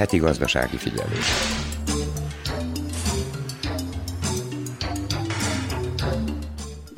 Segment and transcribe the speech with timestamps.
[0.00, 1.26] Heti gazdasági figyelés.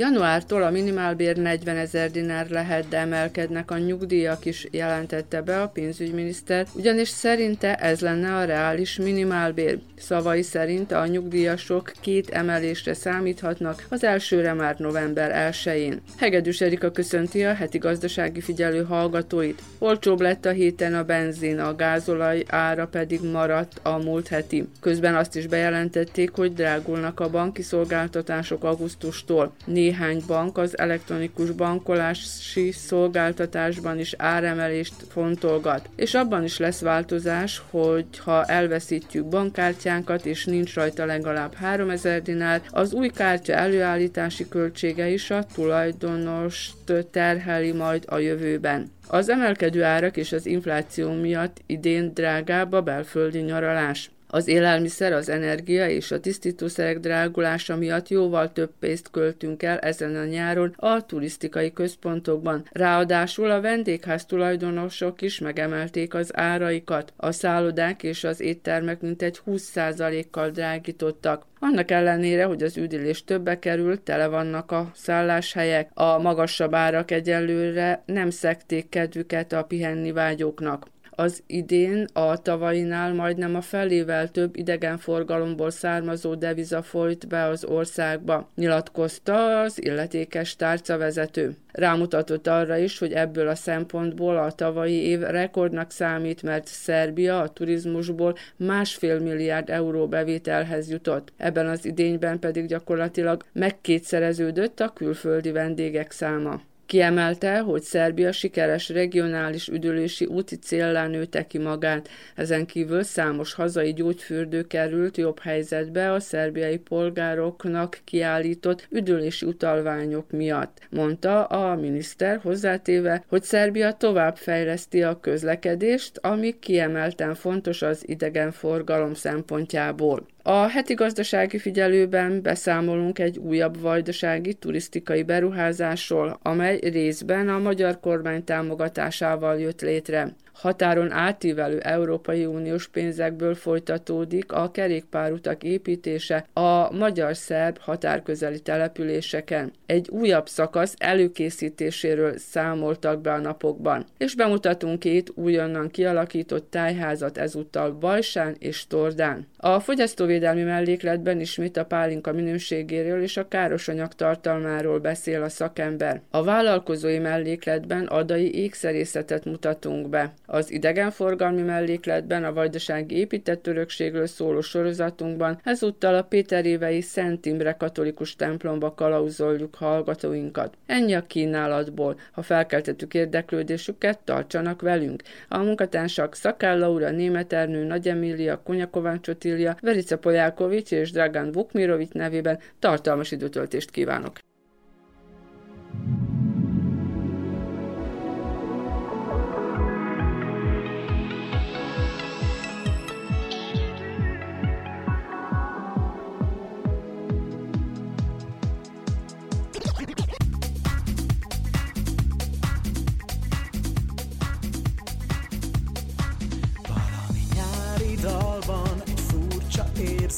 [0.02, 5.68] Januártól a minimálbér 40 ezer dinár lehet, de emelkednek a nyugdíjak is, jelentette be a
[5.68, 9.78] pénzügyminiszter, ugyanis szerinte ez lenne a reális minimálbér.
[9.96, 16.00] Szavai szerint a nyugdíjasok két emelésre számíthatnak, az elsőre már november 1-én.
[16.19, 19.62] Hegedűs Erika köszönti a heti gazdasági figyelő hallgatóit.
[19.78, 24.69] Olcsóbb lett a héten a benzin, a gázolaj ára pedig maradt a múlt heti.
[24.80, 29.52] Közben azt is bejelentették, hogy drágulnak a banki szolgáltatások augusztustól.
[29.64, 29.91] Néhány
[30.27, 38.45] bank az elektronikus bankolási szolgáltatásban is áremelést fontolgat, és abban is lesz változás, hogy ha
[38.45, 45.45] elveszítjük bankkártyánkat és nincs rajta legalább 3000 dinár, az új kártya előállítási költsége is a
[45.55, 46.74] tulajdonost
[47.11, 48.91] terheli majd a jövőben.
[49.09, 54.11] Az emelkedő árak és az infláció miatt idén drágább a belföldi nyaralás.
[54.34, 60.16] Az élelmiszer, az energia és a tisztítószerek drágulása miatt jóval több pénzt költünk el ezen
[60.16, 62.64] a nyáron a turisztikai központokban.
[62.70, 67.12] Ráadásul a vendégház tulajdonosok is megemelték az áraikat.
[67.16, 71.47] A szállodák és az éttermek mintegy 20%-kal drágítottak.
[71.58, 78.03] Annak ellenére, hogy az üdülés többe kerül, tele vannak a szálláshelyek, a magasabb árak egyelőre
[78.06, 85.70] nem szekték kedvüket a pihenni vágyóknak az idén a tavainál majdnem a felével több idegenforgalomból
[85.70, 91.56] származó deviza folyt be az országba, nyilatkozta az illetékes tárcavezető.
[91.72, 97.48] Rámutatott arra is, hogy ebből a szempontból a tavalyi év rekordnak számít, mert Szerbia a
[97.48, 101.32] turizmusból másfél milliárd euró bevételhez jutott.
[101.36, 106.60] Ebben az idényben pedig gyakorlatilag megkétszereződött a külföldi vendégek száma.
[106.86, 113.92] Kiemelte, hogy Szerbia sikeres regionális üdülési úti céllá nőtte ki magát, ezen kívül számos hazai
[113.92, 123.25] gyógyfürdő került jobb helyzetbe a szerbiai polgároknak kiállított üdülési utalványok miatt, mondta a miniszter hozzátéve,
[123.28, 130.26] hogy Szerbia tovább fejleszti a közlekedést, ami kiemelten fontos az idegenforgalom szempontjából.
[130.44, 138.44] A heti gazdasági figyelőben beszámolunk egy újabb vajdasági turisztikai beruházásról, amely részben a magyar kormány
[138.44, 148.61] támogatásával jött létre határon átívelő Európai Uniós pénzekből folytatódik a kerékpárutak építése a magyar-szerb határközeli
[148.61, 149.73] településeken.
[149.87, 157.93] Egy újabb szakasz előkészítéséről számoltak be a napokban, és bemutatunk két újonnan kialakított tájházat ezúttal
[157.93, 159.47] Bajsán és Tordán.
[159.56, 166.21] A fogyasztóvédelmi mellékletben ismét a pálinka minőségéről és a károsanyag tartalmáról beszél a szakember.
[166.31, 170.33] A vállalkozói mellékletben adai ékszerészetet mutatunk be.
[170.52, 178.36] Az idegenforgalmi mellékletben a vajdasági épített örökségről szóló sorozatunkban ezúttal a Péterévei Szent Imre katolikus
[178.36, 180.76] templomba kalauzoljuk hallgatóinkat.
[180.86, 182.16] Ennyi a kínálatból.
[182.32, 185.22] Ha felkeltettük érdeklődésüket, tartsanak velünk.
[185.48, 192.12] A munkatársak Szakáll Laura, Német Ernő, Nagy Emília, Kunyakovács Otília, Verica Polyákovics és Dragán Vukmirovic
[192.12, 194.38] nevében tartalmas időtöltést kívánok.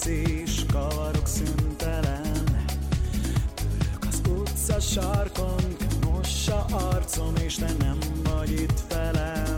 [0.06, 2.54] Érzés, kavarok szüntelen.
[3.72, 9.53] Ülök az utca sarkon, mossa arcom, és te nem vagy itt velem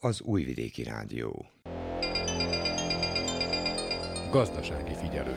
[0.00, 1.46] az Újvidéki Rádió.
[4.30, 5.36] Gazdasági figyelő.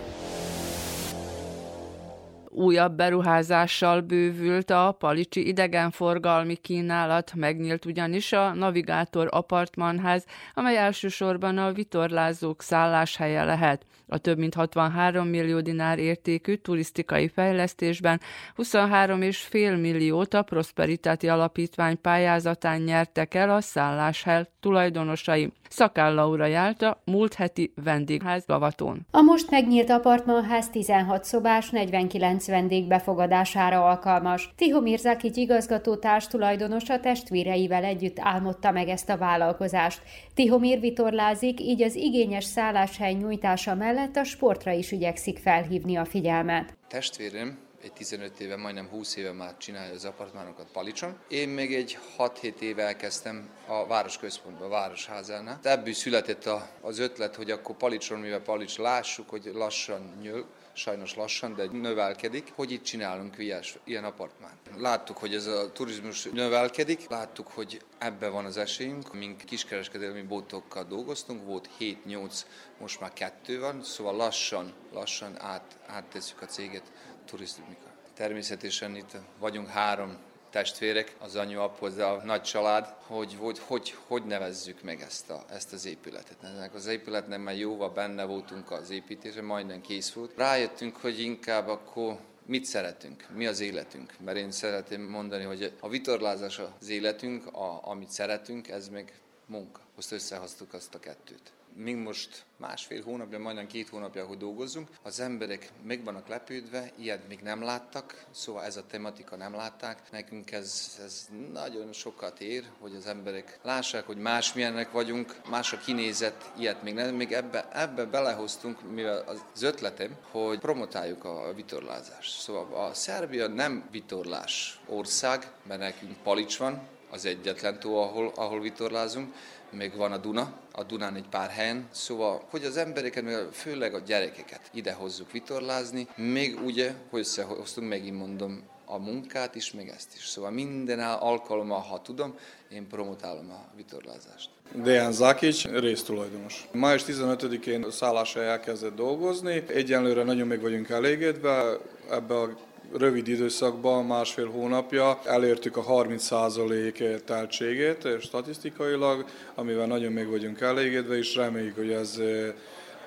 [2.60, 11.72] Újabb beruházással bővült a palicsi idegenforgalmi kínálat, megnyílt ugyanis a Navigátor apartmanház, amely elsősorban a
[11.72, 13.86] vitorlázók szálláshelye lehet.
[14.08, 18.22] A több mint 63 millió dinár értékű turisztikai fejlesztésben
[18.58, 25.52] 23,5 milliót a Prosperitáti Alapítvány pályázatán nyertek el a szálláshely tulajdonosai.
[25.70, 29.06] Szakál Laura Jálta, múlt heti vendégház Gavaton.
[29.12, 34.54] A most megnyílt apartmanház 16 szobás, 49 vendég befogadására alkalmas.
[34.56, 40.02] Tihomir Zakic igazgatótárs tulajdonos a testvéreivel együtt álmodta meg ezt a vállalkozást.
[40.34, 46.78] Tihomir vitorlázik, így az igényes szálláshely nyújtása mellett a sportra is igyekszik felhívni a figyelmet.
[46.88, 51.18] Testvérem egy 15 éve, majdnem 20 éve már csinálja az apartmánokat Palicson.
[51.28, 55.60] Én még egy 6-7 éve elkezdtem a városközpontban, a városházánál.
[55.64, 61.16] Ebből született a, az ötlet, hogy akkor Palicson, mivel Palics lássuk, hogy lassan nyöl, sajnos
[61.16, 64.58] lassan, de növelkedik, hogy itt csinálunk ilyes, ilyen apartmánt.
[64.78, 69.14] Láttuk, hogy ez a turizmus növelkedik, láttuk, hogy ebbe van az esélyünk.
[69.14, 72.42] Mink kiskereskedelmi bótokkal dolgoztunk, volt 7-8,
[72.80, 76.92] most már kettő van, szóval lassan, lassan át, áttesszük a céget
[77.30, 77.94] turisztika.
[78.14, 80.18] Természetesen itt vagyunk három
[80.50, 85.30] testvérek, az anyu, apu, az a nagy család, hogy hogy, hogy, hogy nevezzük meg ezt,
[85.30, 86.44] a, ezt az épületet.
[86.44, 90.34] Ennek az épületnek már jóval benne voltunk az építése, majdnem kész volt.
[90.36, 94.14] Rájöttünk, hogy inkább akkor mit szeretünk, mi az életünk.
[94.26, 99.82] Mert én szeretném mondani, hogy a vitorlázás az életünk, a, amit szeretünk, ez meg munka.
[99.96, 101.52] Most összehoztuk azt a kettőt
[101.84, 107.28] mi most másfél hónapja, majdnem két hónapja, hogy dolgozzunk, az emberek meg vannak lepődve, ilyet
[107.28, 110.12] még nem láttak, szóval ez a tematika nem látták.
[110.12, 115.78] Nekünk ez, ez nagyon sokat ér, hogy az emberek lássák, hogy másmilyenek vagyunk, más a
[115.78, 117.16] kinézet, ilyet még nem.
[117.16, 119.24] Még ebbe, ebbe belehoztunk, mivel
[119.54, 122.40] az ötletem, hogy promotáljuk a vitorlázást.
[122.40, 128.62] Szóval a Szerbia nem vitorlás ország, mert nekünk Palics van, az egyetlen tó, ahol, ahol
[128.62, 129.34] vitorlázunk,
[129.72, 134.00] még van a Duna, a Dunán egy pár helyen, szóval, hogy az embereket, főleg a
[134.00, 140.16] gyerekeket ide hozzuk vitorlázni, még ugye, hogy összehoztunk, megint mondom, a munkát is, meg ezt
[140.16, 140.28] is.
[140.28, 142.36] Szóval minden alkalommal, ha tudom,
[142.72, 144.50] én promotálom a vitorlázást.
[144.74, 146.68] Dejan Zakic, résztulajdonos.
[146.72, 149.64] Május 15-én szállással elkezdett dolgozni.
[149.68, 151.78] Egyenlőre nagyon meg vagyunk elégedve
[152.10, 152.58] ebbe a
[152.98, 159.26] rövid időszakban, másfél hónapja elértük a 30% teltségét statisztikailag,
[159.56, 162.20] amivel nagyon meg vagyunk elégedve, és reméljük, hogy ez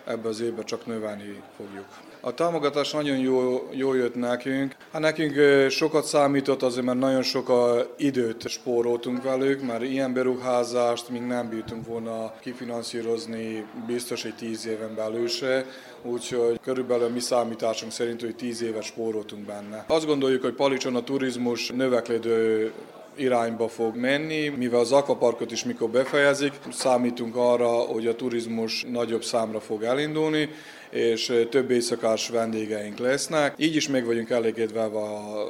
[0.04, 1.84] ebbe az évben csak növelni fogjuk.
[2.24, 4.76] A támogatás nagyon jó, jó jött nekünk.
[4.92, 11.08] Hát nekünk sokat számított azért, mert nagyon sok a időt spóroltunk velük, mert ilyen beruházást
[11.08, 15.66] még nem bírtunk volna kifinanszírozni biztos egy tíz éven belül se,
[16.02, 19.84] úgyhogy körülbelül mi számításunk szerint, hogy tíz évet spóroltunk benne.
[19.88, 22.72] Azt gondoljuk, hogy Palicson a turizmus növekedő
[23.16, 29.22] irányba fog menni, mivel az akvaparkot is mikor befejezik, számítunk arra, hogy a turizmus nagyobb
[29.22, 30.48] számra fog elindulni,
[30.90, 33.54] és több éjszakás vendégeink lesznek.
[33.56, 35.46] Így is meg vagyunk elégedve a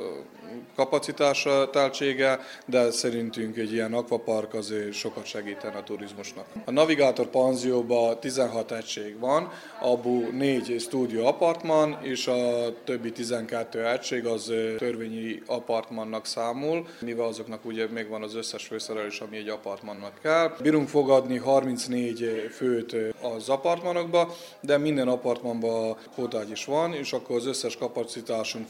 [0.75, 6.47] kapacitása, teltsége, de szerintünk egy ilyen akvapark azért sokat segítene a turizmusnak.
[6.65, 14.27] A Navigátor panzióban 16 egység van, abból 4 stúdió apartman, és a többi 12 egység
[14.27, 20.19] az törvényi apartmannak számul, mivel azoknak ugye még van az összes főszerelés, ami egy apartmannak
[20.23, 20.56] kell.
[20.63, 22.96] Bírunk fogadni 34 főt
[23.37, 28.69] az apartmanokba, de minden apartmanban kódágy is van, és akkor az összes kapacitásunk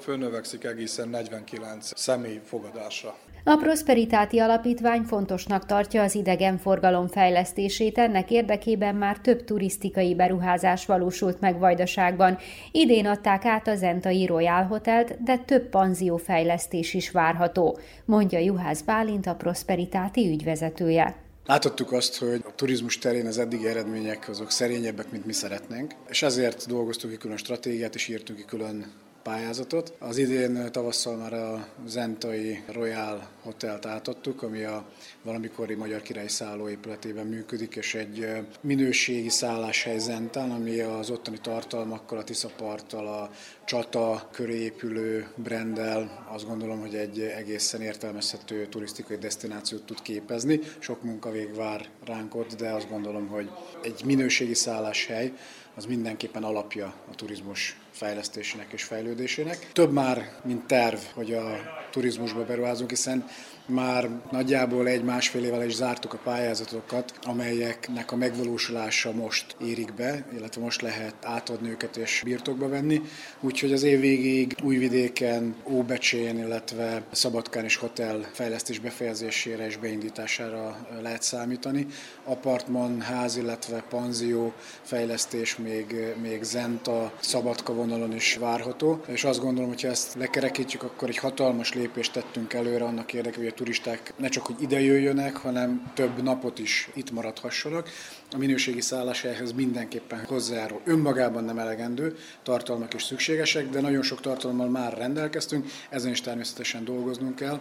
[0.00, 3.14] főnövekszik egészen egészen 49 személy fogadásra.
[3.44, 11.40] A Prosperitáti Alapítvány fontosnak tartja az idegenforgalom fejlesztését, ennek érdekében már több turisztikai beruházás valósult
[11.40, 12.38] meg Vajdaságban.
[12.72, 18.80] Idén adták át a Zentai Royal Hotelt, de több panzió fejlesztés is várható, mondja Juhász
[18.80, 21.16] Bálint, a Prosperitáti ügyvezetője.
[21.46, 26.22] Láthattuk azt, hogy a turizmus terén az eddigi eredmények azok szerényebbek, mint mi szeretnénk, és
[26.22, 29.92] ezért dolgoztuk ki külön stratégiát, és írtunk ki külön pályázatot.
[29.98, 34.88] Az idén tavasszal már a Zentai Royal Hotelt átadtuk, ami a
[35.22, 38.26] valamikori Magyar Király szállóépületében működik, és egy
[38.60, 43.30] minőségi szálláshely Zentán, ami az ottani tartalmakkal, a Tiszaparttal, a
[43.64, 50.60] csata köré épülő brendel azt gondolom, hogy egy egészen értelmezhető turisztikai destinációt tud képezni.
[50.78, 53.50] Sok munkavég vár ránk ott, de azt gondolom, hogy
[53.82, 55.32] egy minőségi szálláshely
[55.74, 59.72] az mindenképpen alapja a turizmus fejlesztésének és fejlődésének.
[59.72, 61.56] Több már, mint terv, hogy a
[61.90, 63.28] turizmusba beruházunk, hiszen
[63.66, 70.60] Már nagyjából egy-másfél évvel is zártuk a pályázatokat, amelyeknek a megvalósulása most érik be, illetve
[70.60, 73.00] most lehet átadni őket és birtokba venni.
[73.40, 81.22] Úgyhogy az év végéig Újvidéken, Óbecsén, illetve Szabadkán és hotel fejlesztés befejezésére és beindítására lehet
[81.22, 81.86] számítani.
[82.24, 84.52] Apartman, ház, illetve panzió
[84.82, 90.82] fejlesztés még, még Zenta, Szabadka vonalon is várható, és azt gondolom, hogy ha ezt lekerekítjük,
[90.82, 94.80] akkor egy hatalmas lépést tettünk előre annak érdekében, hogy a turisták ne csak hogy ide
[94.80, 97.88] jöjjönek, hanem több napot is itt maradhassanak.
[98.30, 100.80] A minőségi szállás ehhez mindenképpen hozzájárul.
[100.84, 106.84] Önmagában nem elegendő, tartalmak is szükségesek, de nagyon sok tartalommal már rendelkeztünk, ezen is természetesen
[106.84, 107.60] dolgoznunk kell,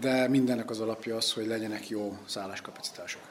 [0.00, 3.22] de mindennek az alapja az, hogy legyenek jó szálláskapacitások.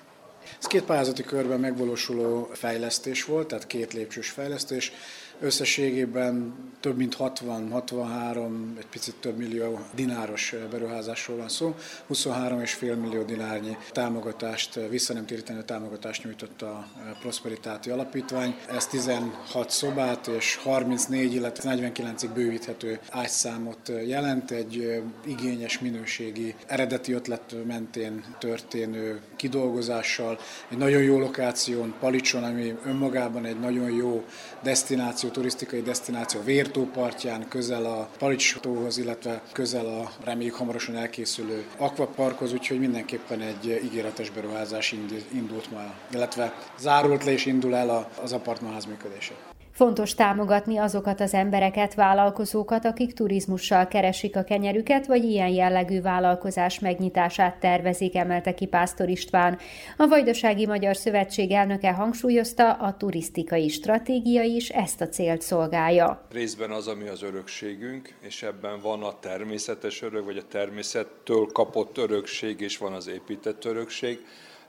[0.60, 4.92] Ez két pályázati körben megvalósuló fejlesztés volt, tehát két lépcsős fejlesztés.
[5.40, 11.76] Összességében több mint 60-63, egy picit több millió dináros beruházásról van szó.
[12.14, 16.88] 23,5 millió dinárnyi támogatást, visszanemtérítenő támogatást nyújtott a
[17.20, 18.56] Prosperitáti Alapítvány.
[18.70, 24.52] Ez 16 szobát és 34, illetve 49-ig bővíthető ágyszámot jelent.
[24.52, 33.46] Egy igényes minőségi eredeti ötlet mentén történő kidolgozással, egy nagyon jó lokáción, Palicson, ami önmagában
[33.46, 34.26] egy nagyon jó
[34.64, 40.96] destináció, turisztikai destináció a Vértó partján, közel a Palics tóhoz, illetve közel a reméljük hamarosan
[40.96, 44.96] elkészülő akvaparkhoz, úgyhogy mindenképpen egy ígéretes beruházás
[45.34, 49.51] indult már, illetve zárult le és indul el az apartmanház működése.
[49.72, 56.80] Fontos támogatni azokat az embereket, vállalkozókat, akik turizmussal keresik a kenyerüket, vagy ilyen jellegű vállalkozás
[56.80, 59.60] megnyitását tervezik, emelte ki Pásztor István.
[59.98, 66.26] A Vajdasági Magyar Szövetség elnöke hangsúlyozta, a turisztikai stratégia is ezt a célt szolgálja.
[66.32, 71.98] Részben az, ami az örökségünk, és ebben van a természetes örök, vagy a természettől kapott
[71.98, 74.20] örökség, és van az épített örökség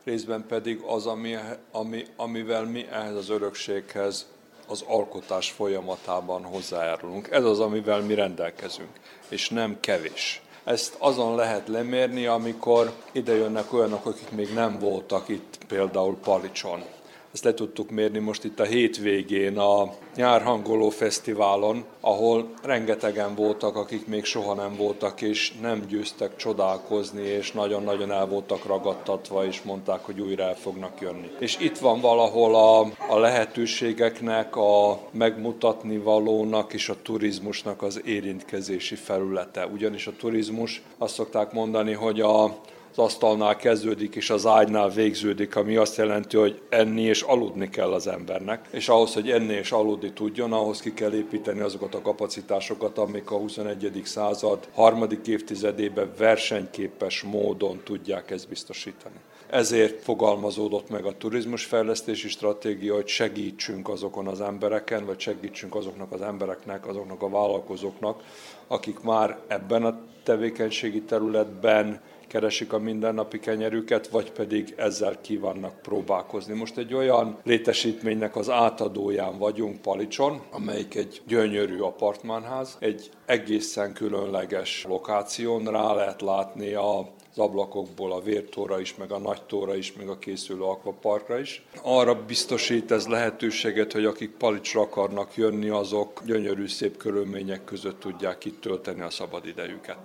[0.05, 1.37] részben pedig az, ami,
[1.73, 4.27] ami, amivel mi ehhez az örökséghez
[4.73, 7.31] az alkotás folyamatában hozzájárulunk.
[7.31, 8.91] Ez az, amivel mi rendelkezünk,
[9.29, 10.43] és nem kevés.
[10.65, 16.85] Ezt azon lehet lemérni, amikor ide jönnek olyanok, akik még nem voltak itt, például Palicson.
[17.33, 24.07] Ezt le tudtuk mérni most itt a hétvégén a Nyárhangoló Fesztiválon, ahol rengetegen voltak, akik
[24.07, 30.05] még soha nem voltak, és nem győztek csodálkozni, és nagyon-nagyon el voltak ragadtatva, és mondták,
[30.05, 31.31] hogy újra el fognak jönni.
[31.39, 38.95] És itt van valahol a, a lehetőségeknek, a megmutatni valónak és a turizmusnak az érintkezési
[38.95, 39.67] felülete.
[39.67, 42.61] Ugyanis a turizmus, azt szokták mondani, hogy a
[42.93, 47.93] az asztalnál kezdődik és az ágynál végződik, ami azt jelenti, hogy enni és aludni kell
[47.93, 48.69] az embernek.
[48.71, 53.31] És ahhoz, hogy enni és aludni tudjon, ahhoz ki kell építeni azokat a kapacitásokat, amik
[53.31, 54.03] a 21.
[54.05, 59.17] század harmadik évtizedében versenyképes módon tudják ezt biztosítani.
[59.51, 66.23] Ezért fogalmazódott meg a turizmusfejlesztési stratégia, hogy segítsünk azokon az embereken, vagy segítsünk azoknak az
[66.23, 68.23] embereknek, azoknak a vállalkozóknak,
[68.67, 72.01] akik már ebben a tevékenységi területben
[72.33, 76.55] keresik a mindennapi kenyerüket, vagy pedig ezzel kívánnak próbálkozni.
[76.55, 84.85] Most egy olyan létesítménynek az átadóján vagyunk Palicson, amelyik egy gyönyörű apartmánház, egy egészen különleges
[84.89, 90.09] lokáción, rá lehet látni a az ablakokból a vértóra is, meg a nagytóra is, meg
[90.09, 91.63] a készülő akvaparkra is.
[91.83, 98.45] Arra biztosít ez lehetőséget, hogy akik Palicsra akarnak jönni, azok gyönyörű szép körülmények között tudják
[98.45, 99.99] itt tölteni a szabadidejüket.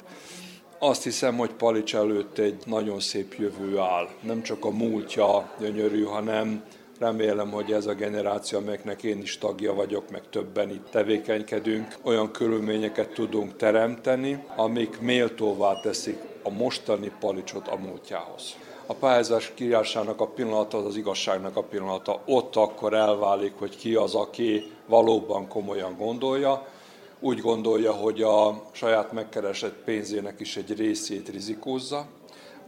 [0.79, 4.07] Azt hiszem, hogy Palics előtt egy nagyon szép jövő áll.
[4.22, 6.63] Nem csak a múltja gyönyörű, hanem
[7.00, 12.31] Remélem, hogy ez a generáció, amelyeknek én is tagja vagyok, meg többen itt tevékenykedünk, olyan
[12.31, 18.55] körülményeket tudunk teremteni, amik méltóvá teszik a mostani palicsot a múltjához.
[18.86, 22.22] A pályázás kiírásának a pillanata az az igazságnak a pillanata.
[22.25, 26.67] Ott akkor elválik, hogy ki az, aki valóban komolyan gondolja,
[27.20, 32.06] úgy gondolja, hogy a saját megkeresett pénzének is egy részét rizikózza,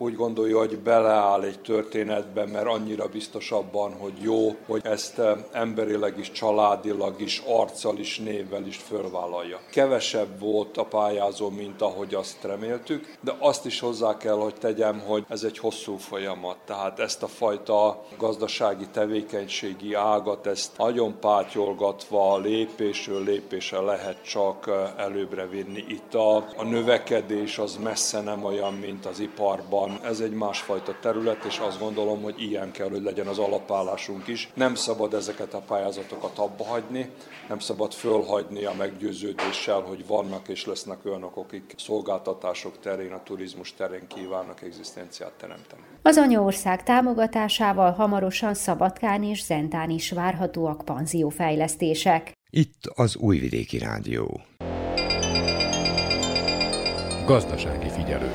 [0.02, 5.38] úgy gondolja, hogy beleáll egy történetbe, mert annyira biztos abban, hogy jó, hogy ezt eh,
[5.52, 9.60] emberileg is, családilag is, arccal is, névvel is fölvállalja.
[9.72, 15.00] Kevesebb volt a pályázó, mint ahogy azt reméltük, de azt is hozzá kell, hogy tegyem,
[15.00, 16.58] hogy ez egy hosszú folyamat.
[16.66, 25.06] Tehát ezt a fajta gazdasági tevékenységi ágat, ezt nagyon pátyolgatva lépésről lépésre lehet csak eh,
[25.06, 25.86] előbbre vinni.
[25.88, 30.96] Itt a, a növekedés az messze nem olyan, mint az iparban, van, ez egy másfajta
[31.02, 34.50] terület, és azt gondolom, hogy ilyen kell, hogy legyen az alapállásunk is.
[34.54, 37.10] Nem szabad ezeket a pályázatokat abba hagyni,
[37.48, 43.74] nem szabad fölhagyni a meggyőződéssel, hogy vannak és lesznek olyanok, akik szolgáltatások terén, a turizmus
[43.74, 45.82] terén kívánnak egzisztenciát teremteni.
[46.02, 52.32] Az anyaország támogatásával hamarosan Szabadkán és Zentán is várhatóak panziófejlesztések.
[52.50, 54.42] Itt az Újvidéki Rádió.
[57.26, 58.32] Gazdasági figyelő.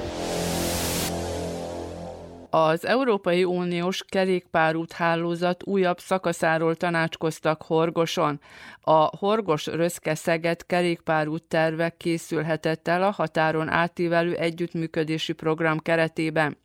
[2.56, 8.40] Az Európai Uniós kerékpárút hálózat újabb szakaszáról tanácskoztak Horgoson.
[8.80, 16.56] A Horgos-Röszke-Szeged kerékpárút tervek készülhetett el a határon átívelő együttműködési program keretében.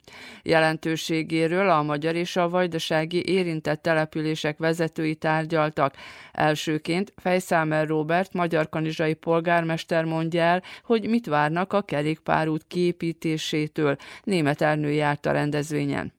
[0.43, 5.95] Jelentőségéről a magyar és a vajdasági érintett települések vezetői tárgyaltak.
[6.31, 13.95] Elsőként Fejszámer Robert, magyar kanizsai polgármester mondja el, hogy mit várnak a kerékpárút kiépítésétől.
[14.23, 15.31] Német Ernő járt a
[15.79, 16.13] rendezvényen.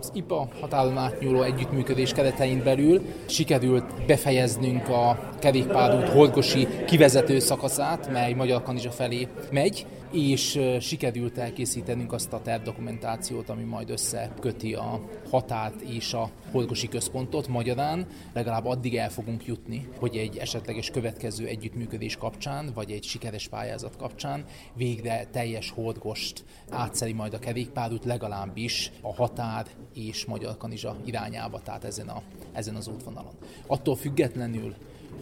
[0.00, 8.32] Az IPA határon átnyúló együttműködés keretein belül sikerült befejeznünk a kerékpárút Horgosi kivezető szakaszát, mely
[8.32, 15.80] Magyar Kanizsa felé megy, és sikerült elkészítenünk azt a tervdokumentációt, ami majd összeköti a határt
[15.80, 18.06] és a Horgosi központot magyarán.
[18.32, 23.96] Legalább addig el fogunk jutni, hogy egy esetleges következő együttműködés kapcsán, vagy egy sikeres pályázat
[23.96, 24.44] kapcsán
[24.74, 31.84] végre teljes Horgost átszeli majd a kerékpárút legalábbis a határ és Magyar Kanizsa irányába, tehát
[31.84, 33.32] ezen, a, ezen az útvonalon.
[33.66, 34.74] Attól függetlenül,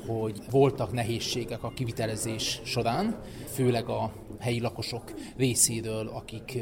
[0.07, 3.21] hogy voltak nehézségek a kivitelezés során,
[3.53, 6.59] főleg a helyi lakosok részéről, akik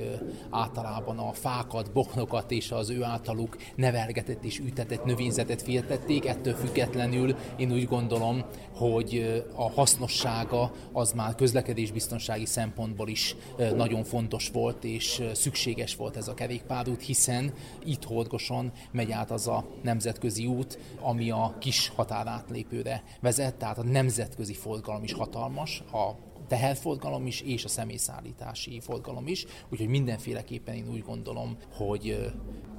[0.50, 6.26] általában a fákat, boknokat és az ő általuk nevelgetett és ütetett növényzetet féltették.
[6.26, 8.44] Ettől függetlenül én úgy gondolom,
[8.74, 13.36] hogy a hasznossága az már közlekedésbiztonsági szempontból is
[13.76, 17.52] nagyon fontos volt, és szükséges volt ez a kerékpárút, hiszen
[17.84, 23.84] itt Horgoson megy át az a nemzetközi út, ami a kis határátlépőre vezet, tehát a
[23.84, 30.88] nemzetközi forgalom is hatalmas, a teherforgalom is, és a személyszállítási forgalom is, úgyhogy mindenféleképpen én
[30.90, 32.32] úgy gondolom, hogy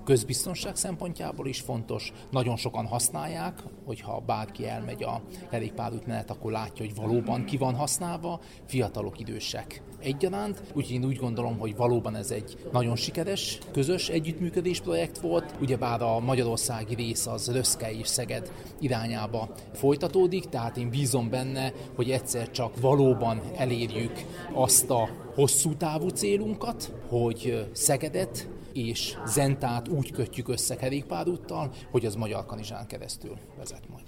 [0.03, 2.11] közbiztonság szempontjából is fontos.
[2.31, 7.75] Nagyon sokan használják, hogyha bárki elmegy a kerékpárút mellett, akkor látja, hogy valóban ki van
[7.75, 10.61] használva, fiatalok, idősek egyaránt.
[10.73, 15.55] Úgyhogy én úgy gondolom, hogy valóban ez egy nagyon sikeres, közös együttműködés projekt volt.
[15.61, 22.11] Ugyebár a magyarországi rész az Röszke és Szeged irányába folytatódik, tehát én bízom benne, hogy
[22.11, 24.13] egyszer csak valóban elérjük
[24.53, 32.15] azt a hosszú távú célunkat, hogy Szegedet és Zentát úgy kötjük össze kerékpárúttal, hogy az
[32.15, 34.05] Magyar Kanizsán keresztül vezet majd.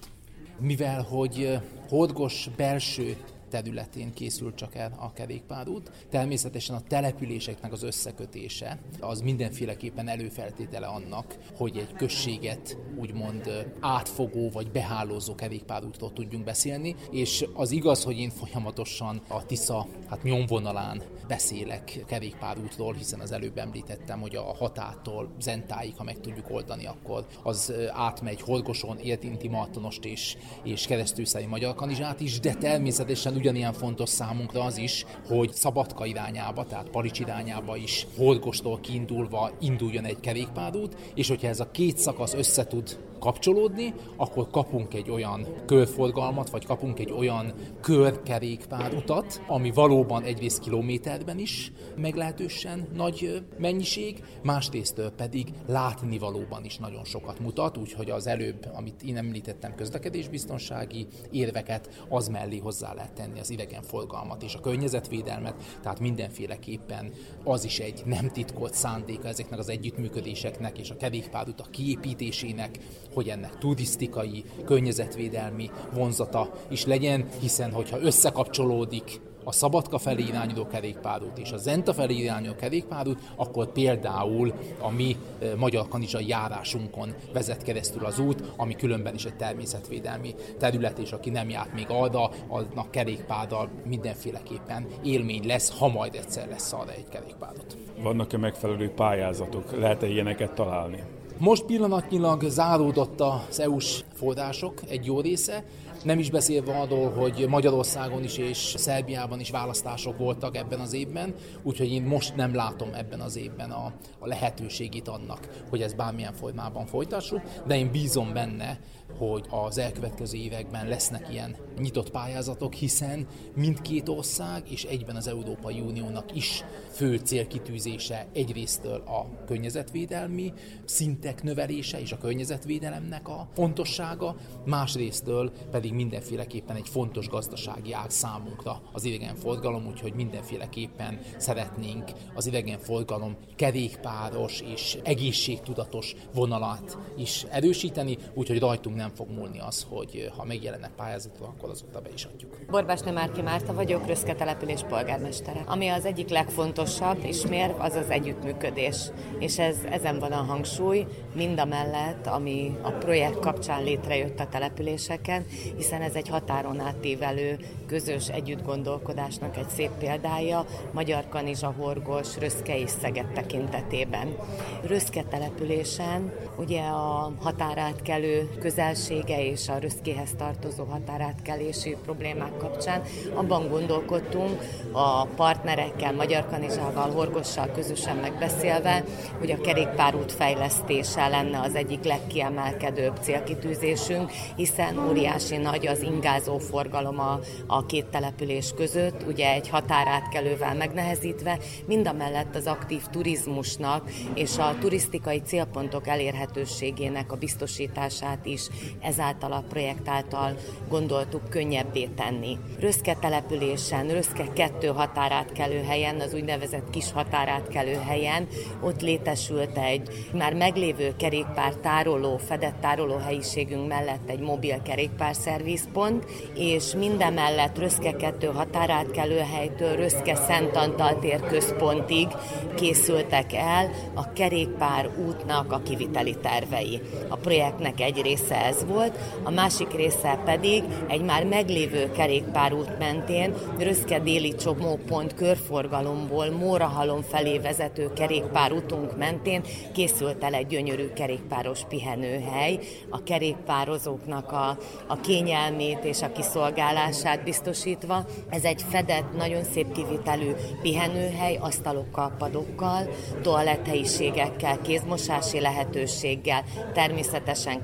[0.59, 3.17] Mivel, hogy Horgos belső
[3.53, 5.91] területén készült csak el a kerékpárút.
[6.09, 14.71] Természetesen a településeknek az összekötése az mindenféleképpen előfeltétele annak, hogy egy községet úgymond átfogó vagy
[14.71, 22.03] behálózó kerékpárútról tudjunk beszélni, és az igaz, hogy én folyamatosan a Tisza hát nyomvonalán beszélek
[22.07, 27.73] kerékpárútról, hiszen az előbb említettem, hogy a hatától Zentáig, ha meg tudjuk oldani, akkor az
[27.91, 34.63] átmegy Horgoson, Értinti Martonost és, és keresztülszári Magyar Kanizsát is, de természetesen ugyanilyen fontos számunkra
[34.63, 41.27] az is, hogy Szabadka irányába, tehát Parics irányába is Horgostól kiindulva induljon egy kerékpárút, és
[41.27, 47.11] hogyha ez a két szakasz összetud kapcsolódni, akkor kapunk egy olyan körforgalmat, vagy kapunk egy
[47.11, 56.65] olyan körkerékpár utat, ami valóban egyrészt kilométerben is meglehetősen nagy mennyiség, másrészt pedig látni valóban
[56.65, 62.93] is nagyon sokat mutat, úgyhogy az előbb, amit én említettem, közlekedésbiztonsági érveket, az mellé hozzá
[62.93, 67.11] lehet tenni az idegenforgalmat és a környezetvédelmet, tehát mindenféleképpen
[67.43, 72.79] az is egy nem titkolt szándéka ezeknek az együttműködéseknek és a kerékpárutak kiépítésének,
[73.13, 81.37] hogy ennek turisztikai, környezetvédelmi vonzata is legyen, hiszen hogyha összekapcsolódik a Szabadka felé irányuló kerékpárút
[81.37, 85.17] és a Zenta felé irányuló kerékpárút, akkor például a mi
[85.57, 91.29] magyar kanizsai járásunkon vezet keresztül az út, ami különben is egy természetvédelmi terület, és aki
[91.29, 97.07] nem járt még arra, annak kerékpárdal mindenféleképpen élmény lesz, ha majd egyszer lesz arra egy
[97.09, 97.77] kerékpárot.
[98.01, 99.77] Vannak-e megfelelő pályázatok?
[99.79, 101.03] Lehet-e ilyeneket találni?
[101.37, 105.63] Most pillanatnyilag záródott az EU-s források egy jó része,
[106.03, 111.33] Nem is beszélve arról, hogy Magyarországon is és Szerbiában is választások voltak ebben az évben,
[111.61, 116.33] úgyhogy én most nem látom ebben az évben a, a lehetőségét annak, hogy ez bármilyen
[116.33, 118.79] formában folytassuk, de én bízom benne,
[119.17, 125.79] hogy az elkövetkező években lesznek ilyen nyitott pályázatok, hiszen mindkét ország és egyben az Európai
[125.79, 130.53] Uniónak is fő célkitűzése egyrésztől a környezetvédelmi
[130.85, 138.81] szintek növelése és a környezetvédelemnek a fontossága, másrésztől pedig mindenféleképpen egy fontos gazdasági ág számunkra
[138.91, 148.95] az idegenforgalom, úgyhogy mindenféleképpen szeretnénk az idegenforgalom kerékpáros és egészségtudatos vonalát is erősíteni, úgyhogy rajtunk
[148.95, 152.57] nem fog múlni az, hogy ha megjelennek pályázatok, akkor azokra be is adjuk.
[152.69, 155.63] Borbás Nemárki Márta vagyok, Röszke település polgármestere.
[155.65, 157.43] Ami az egyik legfontosabb és
[157.77, 158.95] az az együttműködés.
[159.39, 164.47] És ez, ezen van a hangsúly, mind a mellett, ami a projekt kapcsán létrejött a
[164.47, 172.79] településeken, hiszen ez egy határon átívelő közös együttgondolkodásnak egy szép példája, Magyar Kanizsa, Horgos, Röszke
[172.79, 174.35] és Szeged tekintetében.
[174.83, 178.49] Röszke településen ugye a határátkelő
[178.93, 183.01] közelsége és a Röszkéhez tartozó határátkelési problémák kapcsán.
[183.33, 189.03] Abban gondolkodtunk a partnerekkel, Magyar Kanizsával, Horgossal közösen megbeszélve,
[189.39, 197.19] hogy a kerékpárút fejlesztése lenne az egyik legkiemelkedőbb célkitűzésünk, hiszen óriási nagy az ingázó forgalom
[197.19, 204.11] a, a két település között, ugye egy határátkelővel megnehezítve, mind a mellett az aktív turizmusnak
[204.33, 208.69] és a turisztikai célpontok elérhetőségének a biztosítását is
[209.01, 210.55] ezáltal a projekt által
[210.89, 212.57] gondoltuk könnyebbé tenni.
[212.79, 218.47] Röszke településen, Röszke kettő határátkelő helyen, az úgynevezett kis határátkelő helyen,
[218.81, 226.25] ott létesült egy már meglévő kerékpár tároló, fedett tároló helyiségünk mellett egy mobil kerékpár szervizpont,
[226.55, 232.27] és mindemellett Röszke 2 határátkelő helytől Röszke Szent Antal tér központig
[232.75, 237.01] készültek el a kerékpár útnak a kiviteli tervei.
[237.27, 243.53] A projektnek egy része ez volt, a másik része pedig egy már meglévő kerékpárút mentén
[243.77, 252.79] Röszke déli csomópont körforgalomból Mórahalom felé vezető kerékpárútunk mentén készült el egy gyönyörű kerékpáros pihenőhely,
[253.09, 258.25] a kerékpározóknak a, a kényelmét és a kiszolgálását biztosítva.
[258.49, 263.07] Ez egy fedett, nagyon szép kivitelű pihenőhely, asztalokkal, padokkal,
[263.41, 267.81] toaletthelyiségekkel, kézmosási lehetőséggel, természetesen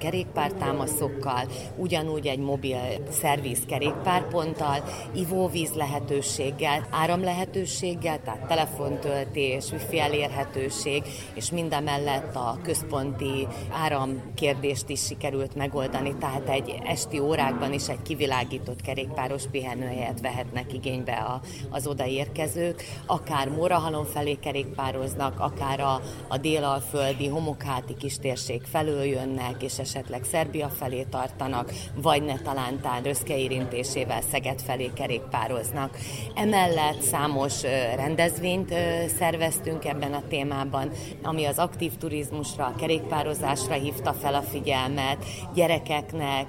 [0.69, 2.77] kerékpártámaszokkal, ugyanúgy egy mobil
[3.09, 11.03] szerviz kerékpárponttal, ivóvíz lehetőséggel, áram lehetőséggel, tehát telefontöltés, wifi elérhetőség,
[11.33, 18.81] és mindemellett a központi áramkérdést is sikerült megoldani, tehát egy esti órákban is egy kivilágított
[18.81, 27.27] kerékpáros pihenőhelyet vehetnek igénybe a, az odaérkezők, akár Morahalom felé kerékpároznak, akár a, a délalföldi
[27.27, 34.61] homokáti kistérség felől jönnek, és esetleg Szerbia felé tartanak, vagy ne talántán Röszke érintésével Szeged
[34.61, 35.97] felé kerékpároznak.
[36.35, 37.61] Emellett számos
[37.95, 38.73] rendezvényt
[39.17, 40.91] szerveztünk ebben a témában,
[41.23, 46.47] ami az aktív turizmusra, a kerékpározásra hívta fel a figyelmet, gyerekeknek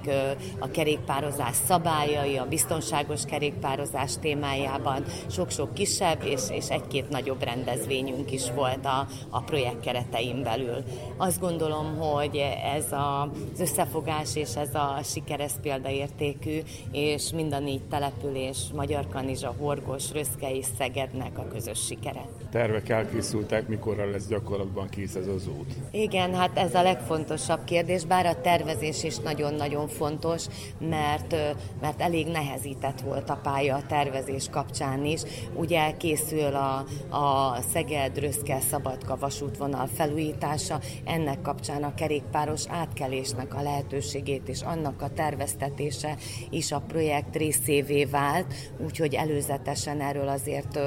[0.59, 8.51] a kerékpározás szabályai, a biztonságos kerékpározás témájában sok-sok kisebb és, és egy-két nagyobb rendezvényünk is
[8.51, 10.83] volt a, a projekt keretein belül.
[11.17, 12.37] Azt gondolom, hogy
[12.75, 13.21] ez a,
[13.53, 14.00] az összefogás
[14.35, 16.59] és ez a sikeres példaértékű,
[16.91, 22.25] és mind a négy település, Magyar Kanizsa, Horgos, Röszke és Szegednek a közös sikere.
[22.51, 25.73] Tervek elkészültek, mikorra lesz gyakorlatban kész ez az út?
[25.91, 30.45] Igen, hát ez a legfontosabb kérdés, bár a tervezés is nagyon-nagyon fontos,
[30.79, 31.35] mert,
[31.81, 35.21] mert elég nehezített volt a pálya a tervezés kapcsán is.
[35.55, 43.61] Ugye készül a, a Szeged-Röszke-Szabadka vasútvonal felújítása, ennek kapcsán a kerékpáros átkelésnek a
[43.91, 46.17] lehetőségét és annak a terveztetése
[46.49, 50.79] is a projekt részévé vált, úgyhogy előzetesen erről azért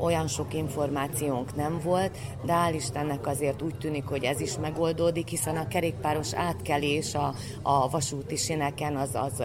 [0.00, 5.28] olyan sok információnk nem volt, de hál' Istennek azért úgy tűnik, hogy ez is megoldódik,
[5.28, 9.42] hiszen a kerékpáros átkelés a, a vasúti sineken az, az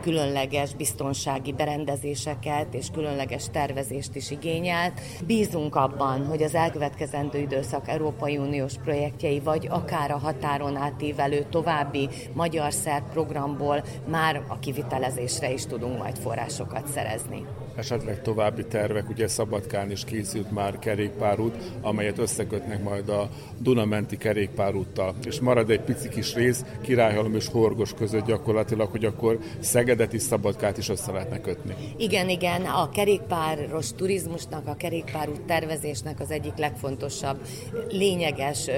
[0.00, 5.00] különleges biztonsági berendezéseket és különleges tervezést is igényelt.
[5.26, 12.08] Bízunk abban, hogy az elkövetkezendő időszak Európai Uniós projektjei, vagy akár a határon átívelő további
[12.32, 17.61] magyar-szerb programból már a kivitelezésre is tudunk majd forrásokat szerezni.
[17.76, 25.14] Esetleg további tervek, ugye Szabadkán is készült már kerékpárút, amelyet összekötnek majd a Dunamenti kerékpárúttal,
[25.24, 30.22] és marad egy pici kis rész Királyhalom és Horgos között gyakorlatilag, hogy akkor Szegedet is
[30.22, 31.74] Szabadkát is össze lehetne kötni.
[31.96, 37.40] Igen, igen, a kerékpáros turizmusnak, a kerékpárút tervezésnek az egyik legfontosabb,
[37.88, 38.68] lényeges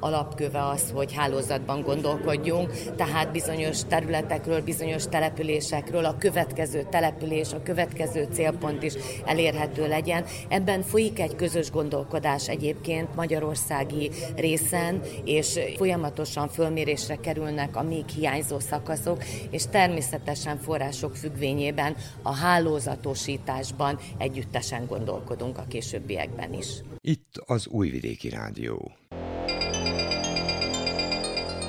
[0.00, 8.26] alapköve az, hogy hálózatban gondolkodjunk, tehát bizonyos területekről, bizonyos településekről a következő település, a következő
[8.38, 10.24] célpont is elérhető legyen.
[10.48, 18.58] Ebben folyik egy közös gondolkodás egyébként magyarországi részen, és folyamatosan fölmérésre kerülnek a még hiányzó
[18.60, 26.66] szakaszok, és természetesen források függvényében a hálózatosításban együttesen gondolkodunk a későbbiekben is.
[27.00, 28.92] Itt az Újvidéki Rádió.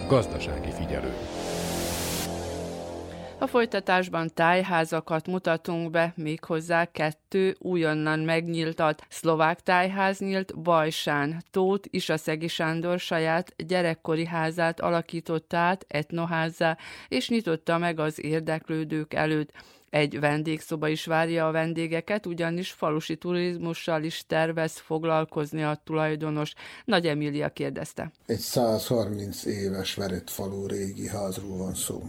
[0.08, 1.13] Gazdasági figyelő.
[3.41, 9.02] A folytatásban tájházakat mutatunk be, méghozzá kettő újonnan megnyíltat.
[9.10, 11.43] Szlovák tájház nyílt Bajsán.
[11.52, 19.52] Tóth Isaszegi Sándor saját gyerekkori házát alakította át etnoházzá, és nyitotta meg az érdeklődők előtt.
[19.89, 26.54] Egy vendégszoba is várja a vendégeket, ugyanis falusi turizmussal is tervez foglalkozni a tulajdonos.
[26.86, 28.12] Nagy Emília kérdezte.
[28.25, 32.04] Egy 130 éves verett falu régi házról van szó.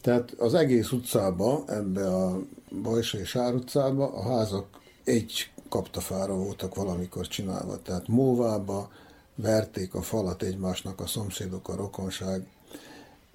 [0.00, 2.40] Tehát az egész utcába, ebbe a
[2.82, 4.66] Bajsa és Ár utcába a házak
[5.04, 7.82] egy kaptafára voltak valamikor csinálva.
[7.82, 8.90] Tehát móvába
[9.34, 12.46] verték a falat egymásnak a szomszédok, a rokonság,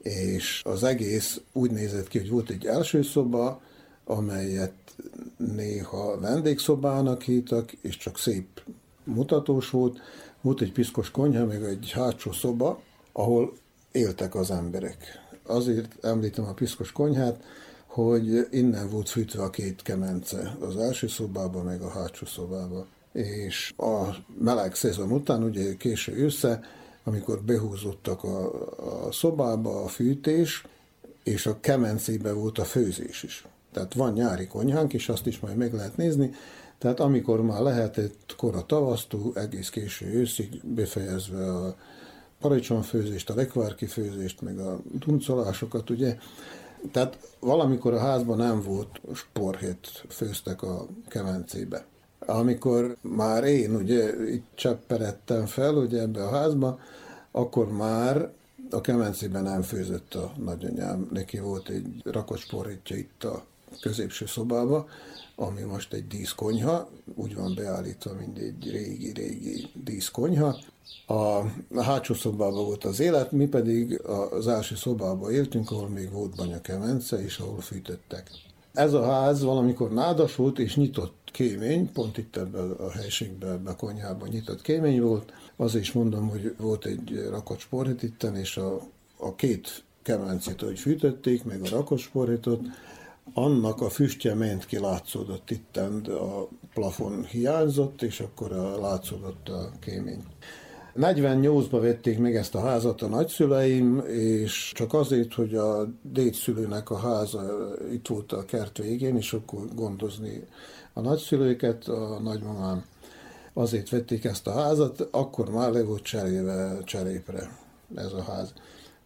[0.01, 3.61] és az egész úgy nézett ki, hogy volt egy első szoba,
[4.05, 4.73] amelyet
[5.37, 8.61] néha vendégszobának hívtak, és csak szép
[9.03, 9.99] mutatós volt.
[10.41, 13.53] Volt egy piszkos konyha, meg egy hátsó szoba, ahol
[13.91, 17.43] éltek az emberek azért említem a piszkos konyhát,
[17.85, 22.85] hogy innen volt fűtve a két kemence, az első szobába, meg a hátsó szobába.
[23.11, 26.63] És a meleg szezon után, ugye késő össze,
[27.03, 30.65] amikor behúzottak a, a szobába a fűtés,
[31.23, 33.45] és a kemencébe volt a főzés is.
[33.71, 36.33] Tehát van nyári konyhánk, és azt is majd meg lehet nézni.
[36.77, 41.75] Tehát amikor már lehetett kora tavasztó, egész késő őszig, befejezve a
[42.45, 46.17] paradicsomfőzést, a lekvárki főzést, meg a duncolásokat, ugye.
[46.91, 51.85] Tehát valamikor a házban nem volt sporhét, főztek a kemencébe.
[52.19, 56.79] Amikor már én ugye itt csepperedtem fel, ugye ebbe a házba,
[57.31, 58.31] akkor már
[58.69, 61.09] a kemencében nem főzött a nagyanyám.
[61.11, 63.45] Neki volt egy rakocsporítja itt a
[63.81, 64.87] középső szobába,
[65.35, 70.55] ami most egy díszkonyha, úgy van beállítva, mint egy régi-régi díszkonyha,
[71.07, 76.35] a hátsó szobában volt az élet, mi pedig az első szobában éltünk, ahol még volt
[76.35, 78.31] banyakemence, és ahol fűtöttek.
[78.73, 83.73] Ez a ház valamikor nádas volt, és nyitott kémény, pont itt ebben a helységben, ebben
[83.73, 85.33] a konyhában nyitott kémény volt.
[85.55, 88.81] Azért is mondom, hogy volt egy rakocsporhit itten, és a,
[89.17, 92.61] a két kemencét, hogy fűtötték, meg a rakocsporhitot,
[93.33, 99.71] annak a füstje ment ki, látszódott itten, a plafon hiányzott, és akkor a, látszódott a
[99.79, 100.23] kémény.
[100.95, 106.97] 48-ba vették meg ezt a házat a nagyszüleim, és csak azért, hogy a dédszülőnek a
[106.97, 110.43] háza itt volt a kert végén, és akkor gondozni
[110.93, 112.85] a nagyszülőket, a nagymamám
[113.53, 117.57] azért vették ezt a házat, akkor már le volt cserélve cserépre
[117.95, 118.53] ez a ház.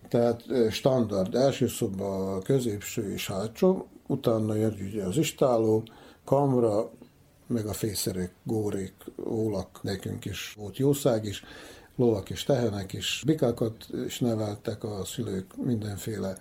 [0.09, 5.83] Tehát standard első szoba, középső és hátsó, utána jött ugye az istáló,
[6.25, 6.89] kamra,
[7.47, 8.93] meg a fészerek, górék,
[9.25, 11.43] ólak, nekünk is volt jószág is,
[11.95, 16.37] lovak és tehenek is, bikákat is neveltek a szülők, mindenféle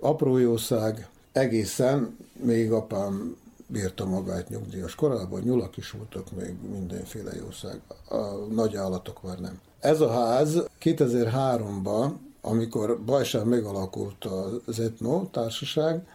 [0.00, 7.80] apró jószág, egészen még apám bírta magát nyugdíjas korában, nyulak is voltak, még mindenféle jószág.
[8.08, 9.60] A nagy állatok már nem.
[9.80, 14.24] Ez a ház 2003-ban, amikor Bajsán megalakult
[14.66, 16.06] az Etno társaság,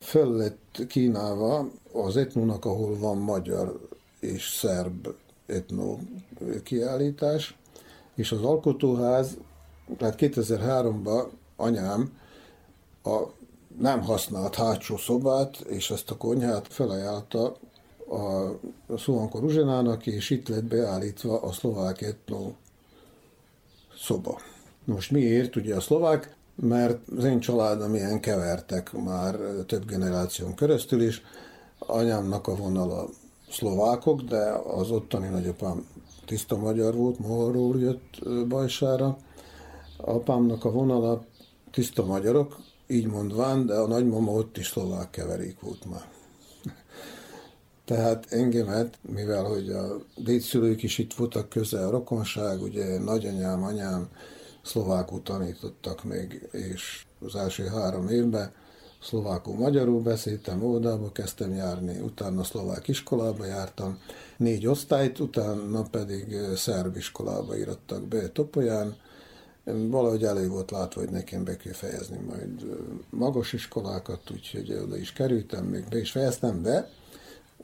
[0.00, 3.88] föl lett kínálva az Etnónak, ahol van magyar
[4.20, 5.08] és szerb
[5.46, 5.98] etno
[6.62, 7.56] kiállítás,
[8.14, 9.36] és az alkotóház,
[9.96, 12.18] tehát 2003-ban anyám
[13.02, 13.22] a
[13.78, 17.56] nem használt hátsó szobát és ezt a konyhát felajánlta
[18.88, 22.52] a Szuanko Ruzsenának, és itt lett beállítva a szlovák etno
[23.96, 24.40] szoba.
[24.84, 25.56] Most miért?
[25.56, 31.22] Ugye a szlovák, mert az én családom ilyen kevertek már több generáción keresztül is.
[31.78, 33.08] Anyámnak a vonala
[33.50, 35.86] szlovákok, de az ottani nagyapám
[36.26, 39.16] tiszta magyar volt, Moharról jött Bajsára.
[39.96, 41.24] Apámnak a vonala
[41.70, 46.08] tiszta magyarok, így mondván, de a nagymama ott is szlovák keverék volt már.
[47.84, 54.08] Tehát engemet, mivel hogy a dédszülők is itt voltak közel, a rokonság, ugye nagyanyám, anyám
[54.62, 58.52] szlovákul tanítottak még, és az első három évben
[59.02, 63.98] szlovákul magyarul beszéltem, óvodába kezdtem járni, utána szlovák iskolába jártam,
[64.36, 68.96] négy osztályt, utána pedig szerb iskolába irattak be Topolyán,
[69.64, 72.66] valahogy elég volt látva, hogy nekem be kell fejezni majd
[73.10, 76.90] magas iskolákat, úgyhogy oda is kerültem, még be is fejeztem, de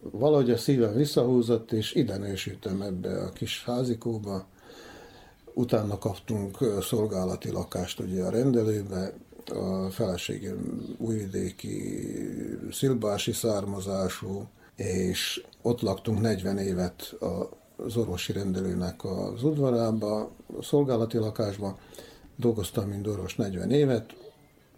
[0.01, 4.47] valahogy a szívem visszahúzott, és ide nősültem ebbe a kis házikóba.
[5.59, 9.13] Utána kaptunk szolgálati lakást ugye a rendelőbe,
[9.47, 12.07] a feleségem újvidéki
[12.71, 17.17] szilbási származású, és ott laktunk 40 évet
[17.77, 20.21] az orvosi rendelőnek az udvarába,
[20.59, 21.79] a szolgálati lakásba.
[22.37, 24.15] Dolgoztam, mint orvos 40 évet.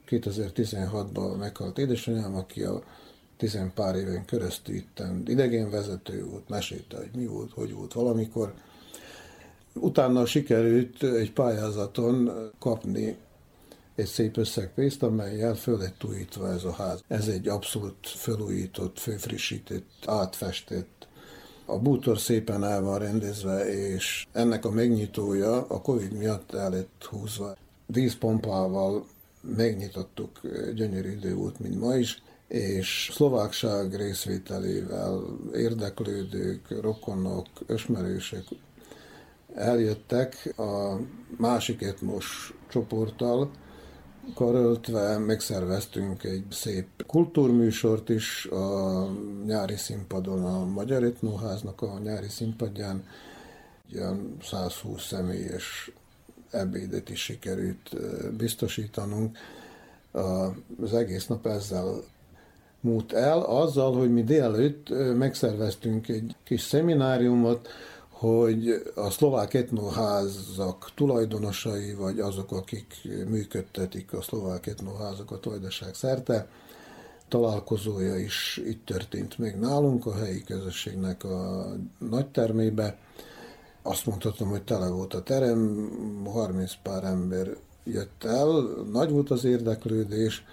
[0.08, 2.82] 2016-ban meghalt édesanyám, aki a
[3.36, 8.54] tizen pár éven keresztül itt idegenvezető volt, mesélte, hogy mi volt, hogy volt valamikor.
[9.80, 13.16] Utána sikerült egy pályázaton kapni
[13.94, 17.02] egy szép összeg pénzt, amelyel föl lett újítva ez a ház.
[17.08, 21.06] Ez egy abszolút felújított, főfrissített, átfestett.
[21.64, 27.04] A bútor szépen el van rendezve, és ennek a megnyitója a Covid miatt el lett
[27.10, 27.56] húzva.
[27.86, 29.06] Vízpompával
[29.40, 30.40] megnyitottuk,
[30.74, 38.44] gyönyörű idő volt, mint ma is, és szlovákság részvételével érdeklődők, rokonok, ösmerősök
[39.58, 40.96] eljöttek a
[41.36, 43.50] másik etmos csoporttal,
[44.34, 49.06] karöltve megszerveztünk egy szép kultúrműsort is a
[49.46, 53.04] nyári színpadon, a Magyar Etnóháznak a nyári színpadján.
[53.92, 55.90] Ilyen 120 személyes
[56.50, 57.96] ebédet is sikerült
[58.36, 59.38] biztosítanunk.
[60.82, 62.02] Az egész nap ezzel
[62.80, 67.68] múlt el, azzal, hogy mi délelőtt megszerveztünk egy kis szemináriumot,
[68.18, 72.94] hogy a szlovák etnoházak tulajdonosai, vagy azok, akik
[73.28, 76.48] működtetik a szlovák etnoházakat vajdaság szerte,
[77.28, 81.66] találkozója is itt történt meg nálunk, a helyi közösségnek a
[81.98, 82.98] nagy termébe.
[83.82, 85.90] Azt mondhatom, hogy tele volt a terem,
[86.24, 88.48] 30 pár ember jött el,
[88.92, 90.44] nagy volt az érdeklődés,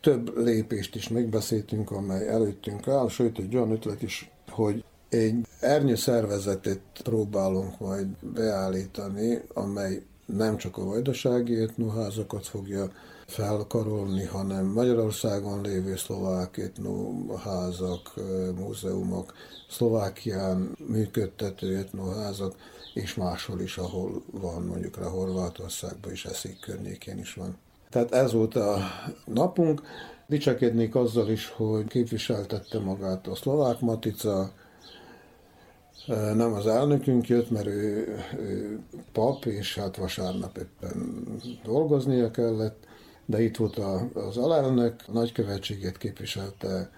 [0.00, 5.94] több lépést is megbeszéltünk, amely előttünk áll, sőt egy olyan ötlet is, hogy egy ernyő
[5.94, 12.90] szervezetet próbálunk majd beállítani, amely nem csak a vajdasági etnoházakat fogja
[13.26, 18.14] felkarolni, hanem Magyarországon lévő szlovák etnoházak,
[18.58, 19.32] múzeumok,
[19.70, 22.54] Szlovákián működtető etnoházak,
[22.94, 27.56] és máshol is, ahol van, mondjuk a Horvátországban is, Eszék környékén is van.
[27.90, 28.78] Tehát ez volt a
[29.24, 29.82] napunk.
[30.26, 34.52] Dicsekednék azzal is, hogy képviseltette magát a szlovák matica,
[36.06, 38.80] nem az elnökünk jött, mert ő, ő
[39.12, 41.24] pap, és hát vasárnap éppen
[41.64, 42.86] dolgoznia kellett,
[43.26, 46.90] de itt volt a, az alelnök, a nagykövetségét képviselte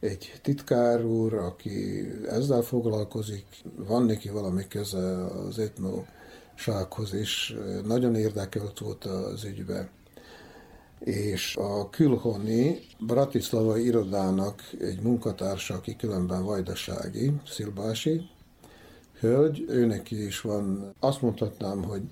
[0.00, 3.46] egy titkár úr, aki ezzel foglalkozik,
[3.76, 7.54] van neki valami köze az etnosághoz is,
[7.86, 9.90] nagyon érdekelt volt az ügybe.
[10.98, 18.30] És a külhoni Bratislava irodának egy munkatársa, aki különben vajdasági, Szilbási,
[19.22, 22.02] hölgy, őnek is van, azt mondhatnám, hogy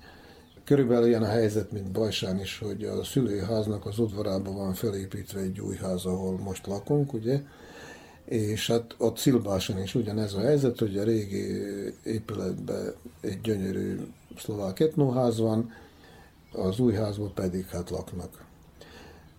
[0.63, 5.59] körülbelül ilyen a helyzet, mint Bajsán is, hogy a szülőháznak az udvarában van felépítve egy
[5.59, 7.41] új ház, ahol most lakunk, ugye,
[8.25, 11.61] és hát ott Szilbáson is ugyanez a helyzet, hogy a régi
[12.03, 13.99] épületben egy gyönyörű
[14.37, 15.71] szlovák etnóház van,
[16.51, 18.45] az új házban pedig hát laknak.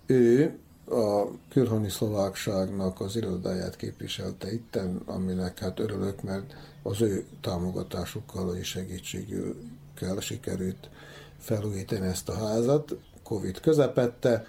[0.07, 8.57] Ő a külhoni szlovákságnak az irodáját képviselte itten, aminek hát örülök, mert az ő támogatásukkal
[8.57, 10.89] és segítségükkel sikerült
[11.39, 12.97] felújítani ezt a házat.
[13.23, 14.47] Covid közepette,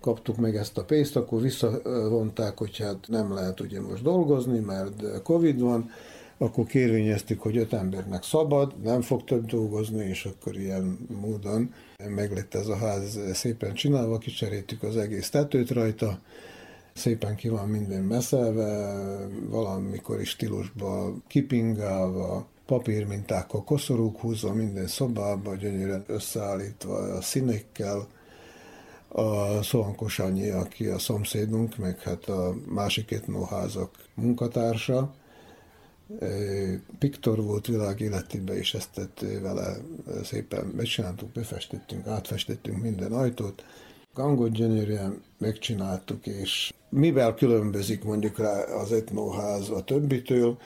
[0.00, 5.22] kaptuk meg ezt a pénzt, akkor visszavonták, hogy hát nem lehet ugye most dolgozni, mert
[5.22, 5.90] Covid van,
[6.38, 11.74] akkor kérvényeztük, hogy öt embernek szabad, nem fog több dolgozni, és akkor ilyen módon
[12.08, 16.18] meglett ez a ház szépen csinálva, kicseréltük az egész tetőt rajta,
[16.96, 18.94] szépen ki van minden meszelve,
[19.48, 28.06] valamikor is stílusba kipingálva, papírmintákkal koszorúk húzva minden szobába, gyönyörűen összeállítva a színekkel,
[29.08, 35.14] a Szolankos Annyi, aki a szomszédunk, meg hát a másik etnóházak munkatársa,
[36.98, 39.76] Piktor volt világ életében, és ezt tett vele
[40.24, 43.64] szépen megcsináltuk, befestettünk, átfestettünk minden ajtót.
[44.16, 50.56] Gangot gyönyörűen megcsináltuk, és mivel különbözik mondjuk rá az etnoház a többitől,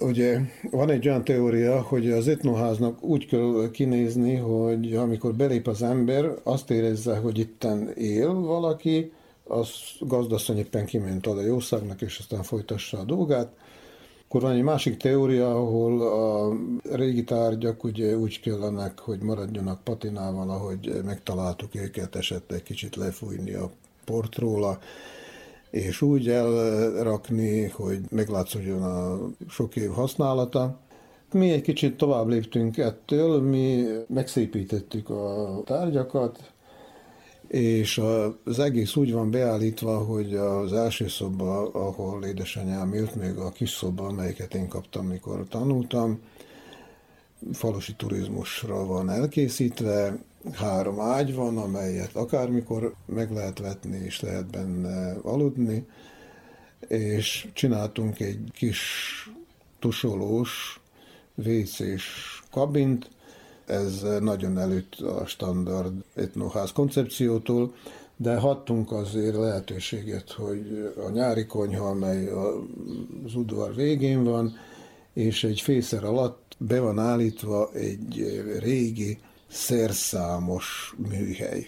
[0.00, 5.82] Ugye van egy olyan teória, hogy az etnoháznak úgy kell kinézni, hogy amikor belép az
[5.82, 9.12] ember, azt érezze, hogy itten él valaki,
[9.44, 9.68] az
[10.00, 13.52] gazdasszony éppen kiment ad a jószágnak, és aztán folytassa a dolgát.
[14.34, 16.56] Akkor van egy másik teória, ahol a
[16.96, 23.70] régi tárgyak ugye úgy kellenek, hogy maradjanak patinával, ahogy megtaláltuk őket, esetleg kicsit lefújni a
[24.04, 24.78] portróla,
[25.70, 29.18] és úgy elrakni, hogy meglátszódjon a
[29.48, 30.78] sok év használata.
[31.32, 36.52] Mi egy kicsit tovább léptünk ettől, mi megszépítettük a tárgyakat,
[37.54, 38.00] és
[38.44, 43.70] az egész úgy van beállítva, hogy az első szoba, ahol édesanyám élt, még a kis
[43.70, 46.20] szoba, amelyiket én kaptam, mikor tanultam,
[47.52, 50.18] falusi turizmusra van elkészítve,
[50.52, 55.86] három ágy van, amelyet akármikor meg lehet vetni, és lehet benne aludni,
[56.88, 58.80] és csináltunk egy kis
[59.78, 60.80] tusolós,
[61.34, 62.04] vécés
[62.50, 63.10] kabint,
[63.66, 67.74] ez nagyon előtt a standard etnoház koncepciótól,
[68.16, 72.28] de hattunk azért lehetőséget, hogy a nyári konyha, amely
[73.24, 74.52] az udvar végén van,
[75.12, 81.66] és egy fészer alatt be van állítva egy régi szerszámos műhely.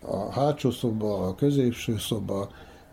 [0.00, 2.50] A hátsó szoba, a középső szoba,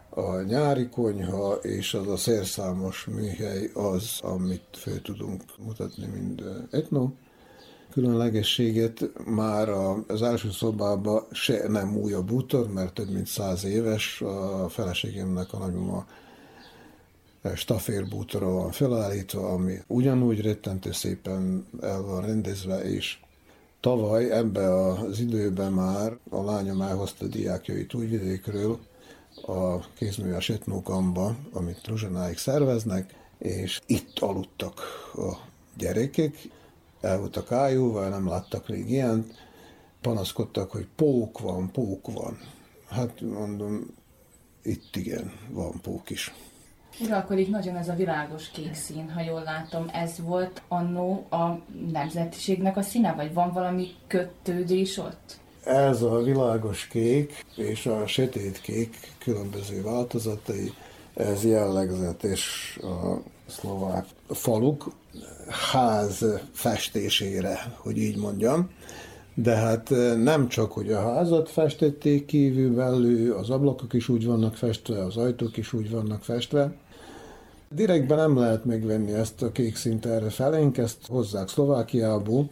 [0.09, 7.09] a nyári konyha és az a szerszámos műhely az, amit fel tudunk mutatni, mint etno.
[7.95, 9.69] Különlegességet már
[10.07, 15.53] az első szobában se nem új a bútor, mert több mint száz éves, a feleségemnek
[15.53, 16.05] a nagymama
[17.55, 23.17] staférbútora van felállítva, ami ugyanúgy rettentő szépen el van rendezve, és
[23.79, 28.79] Tavaly ebbe az időben már a lányom elhozta diákjait Újvidékről
[29.45, 34.81] a kézműves etnókamba, amit Ruzsanáik szerveznek, és itt aludtak
[35.13, 35.33] a
[35.77, 36.49] gyerekek,
[37.05, 39.33] el voltak ájúval, nem láttak még ilyent,
[40.01, 42.39] panaszkodtak, hogy pók van, pók van.
[42.89, 43.85] Hát mondom,
[44.63, 46.33] itt igen, van pók is.
[46.99, 49.89] Uralkodik nagyon ez a világos kék szín, ha jól látom.
[49.93, 51.59] Ez volt annó a
[51.91, 55.39] nemzetiségnek a színe, vagy van valami kötődés ott?
[55.63, 60.73] Ez a világos kék és a sötét kék különböző változatai,
[61.13, 64.91] ez jellegzetes a szlovák faluk
[65.71, 68.69] ház festésére, hogy így mondjam.
[69.33, 69.89] De hát
[70.23, 75.17] nem csak, hogy a házat festették kívül belül, az ablakok is úgy vannak festve, az
[75.17, 76.75] ajtók is úgy vannak festve,
[77.75, 82.49] Direktben nem lehet megvenni ezt a kék szint erre felénk, ezt hozzák Szlovákiából,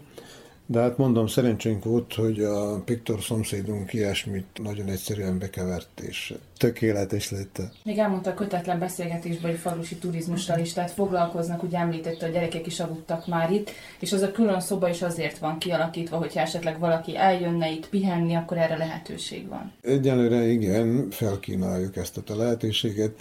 [0.65, 7.31] de hát mondom, szerencsénk volt, hogy a Piktor szomszédunk ilyesmit nagyon egyszerűen bekevert, és tökéletes
[7.31, 7.61] lett.
[7.83, 12.67] Még elmondta a kötetlen beszélgetésben, hogy falusi turizmussal is, tehát foglalkoznak, ugye említette, a gyerekek
[12.67, 16.79] is aludtak már itt, és az a külön szoba is azért van kialakítva, hogyha esetleg
[16.79, 19.71] valaki eljönne itt pihenni, akkor erre lehetőség van.
[19.81, 23.11] Egyelőre igen, felkínáljuk ezt a lehetőséget.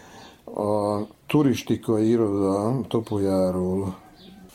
[0.45, 3.97] A turistikai iroda Topolyáról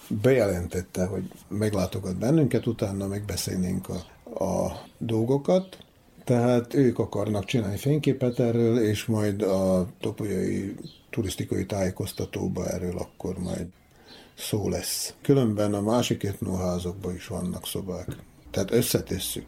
[0.08, 5.78] bejelentette, hogy meglátogat bennünket, utána megbeszélnénk a, a dolgokat.
[6.24, 10.76] Tehát ők akarnak csinálni fényképet erről, és majd a topolyai
[11.10, 13.68] turisztikai tájékoztatóba erről akkor majd
[14.38, 15.14] szó lesz.
[15.22, 18.08] Különben a másik etnoházokban is vannak szobák.
[18.52, 19.46] Tehát összetesszük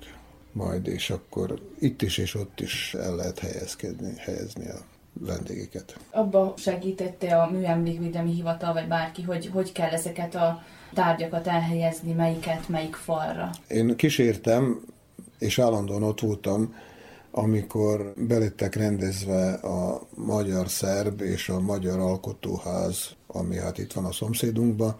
[0.51, 5.97] majd, és akkor itt is és ott is el lehet helyezkedni, helyezni a vendégeket.
[6.11, 12.67] Abba segítette a Műemlékvédelmi Hivatal, vagy bárki, hogy hogy kell ezeket a tárgyakat elhelyezni, melyiket,
[12.69, 13.49] melyik falra?
[13.67, 14.81] Én kísértem,
[15.37, 16.73] és állandóan ott voltam,
[17.31, 24.11] amikor belettek rendezve a magyar szerb és a magyar alkotóház, ami hát itt van a
[24.11, 24.95] szomszédunkban,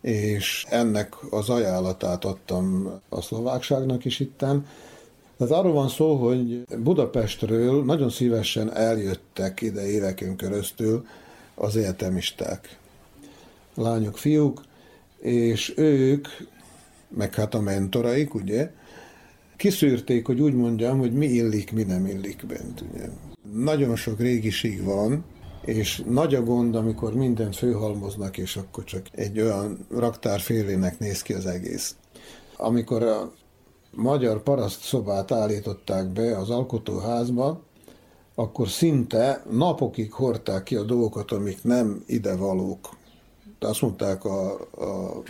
[0.00, 4.66] és ennek az ajánlatát adtam a szlovákságnak is itten,
[5.38, 11.06] tehát arról van szó, hogy Budapestről nagyon szívesen eljöttek ide éveken keresztül
[11.54, 12.78] az egyetemisták,
[13.74, 14.62] lányok, fiúk,
[15.20, 16.28] és ők,
[17.08, 18.70] meg hát a mentoraik, ugye,
[19.56, 22.84] kiszűrték, hogy úgy mondjam, hogy mi illik, mi nem illik bent.
[22.92, 23.08] Ugye.
[23.52, 25.24] Nagyon sok régiség van,
[25.64, 31.22] és nagy a gond, amikor mindent főhalmoznak, és akkor csak egy olyan raktár félének néz
[31.22, 31.96] ki az egész.
[32.56, 33.32] Amikor a
[33.90, 37.62] magyar paraszt szobát állították be az alkotóházba,
[38.34, 42.96] akkor szinte napokig hordták ki a dolgokat, amik nem ide valók.
[43.58, 45.22] Azt mondták a, a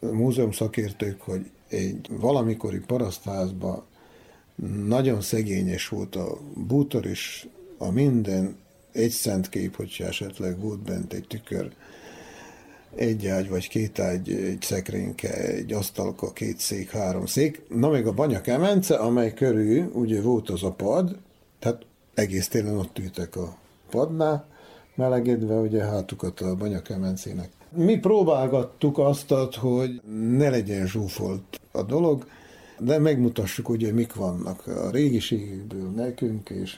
[0.00, 3.82] múzeum szakértők, hogy egy valamikori parasztházban
[4.86, 7.48] nagyon szegényes volt a bútor is,
[7.78, 8.56] a minden
[8.92, 11.72] egy szent kép, hogyha esetleg volt bent egy tükör,
[12.96, 17.62] egy ágy vagy két ágy, egy szekrényke, egy asztalka, két szék, három szék.
[17.68, 21.16] Na még a banya kemence, amely körül ugye volt az a pad,
[21.58, 21.82] tehát
[22.14, 23.56] egész télen ott ültek a
[23.90, 24.46] padnál,
[24.94, 27.48] melegedve ugye hátukat a banya kemencének.
[27.76, 30.00] Mi próbálgattuk azt, hogy
[30.36, 32.26] ne legyen zsúfolt a dolog,
[32.78, 36.76] de megmutassuk ugye, mik vannak a régiségekből nekünk, és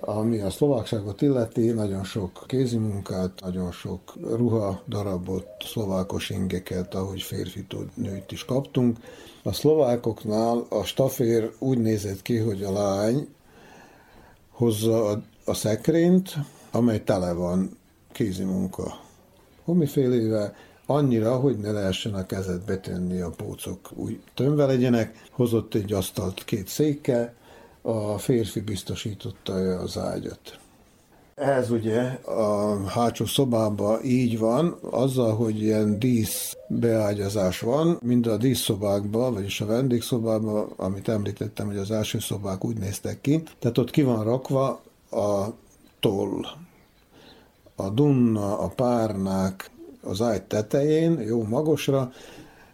[0.00, 7.90] ami a szlovákságot illeti, nagyon sok kézimunkát, nagyon sok ruha darabot, szlovákos ingeket, ahogy férfitől
[7.94, 8.98] nőt is kaptunk.
[9.42, 13.28] A szlovákoknál a stafér úgy nézett ki, hogy a lány
[14.50, 16.34] hozza a, szekrényt,
[16.70, 17.78] amely tele van
[18.12, 19.00] kézimunka
[19.64, 20.54] homifélével,
[20.86, 25.26] annyira, hogy ne lehessen a kezet betenni, a pócok úgy tömve legyenek.
[25.30, 27.34] Hozott egy asztalt két székkel,
[27.88, 30.58] a férfi biztosította az ágyat.
[31.34, 38.36] Ez ugye a hátsó szobában így van, azzal, hogy ilyen dísz beágyazás van, mind a
[38.36, 43.90] díszszobákban, vagyis a vendégszobában, amit említettem, hogy az első szobák úgy néztek ki, tehát ott
[43.90, 44.80] ki van rakva
[45.10, 45.46] a
[46.00, 46.44] toll.
[47.76, 49.70] A dunna, a párnák
[50.02, 52.12] az ágy tetején, jó magasra,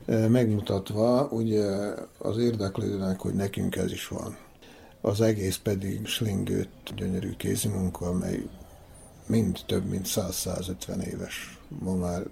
[0.06, 1.64] eh, megmutatva ugye
[2.18, 4.36] az érdeklődőnek, hogy nekünk ez is van
[5.05, 8.42] az egész pedig slingőt, gyönyörű kézimunka, amely
[9.26, 11.59] mind több mint 100-150 éves.
[11.68, 12.22] Ma már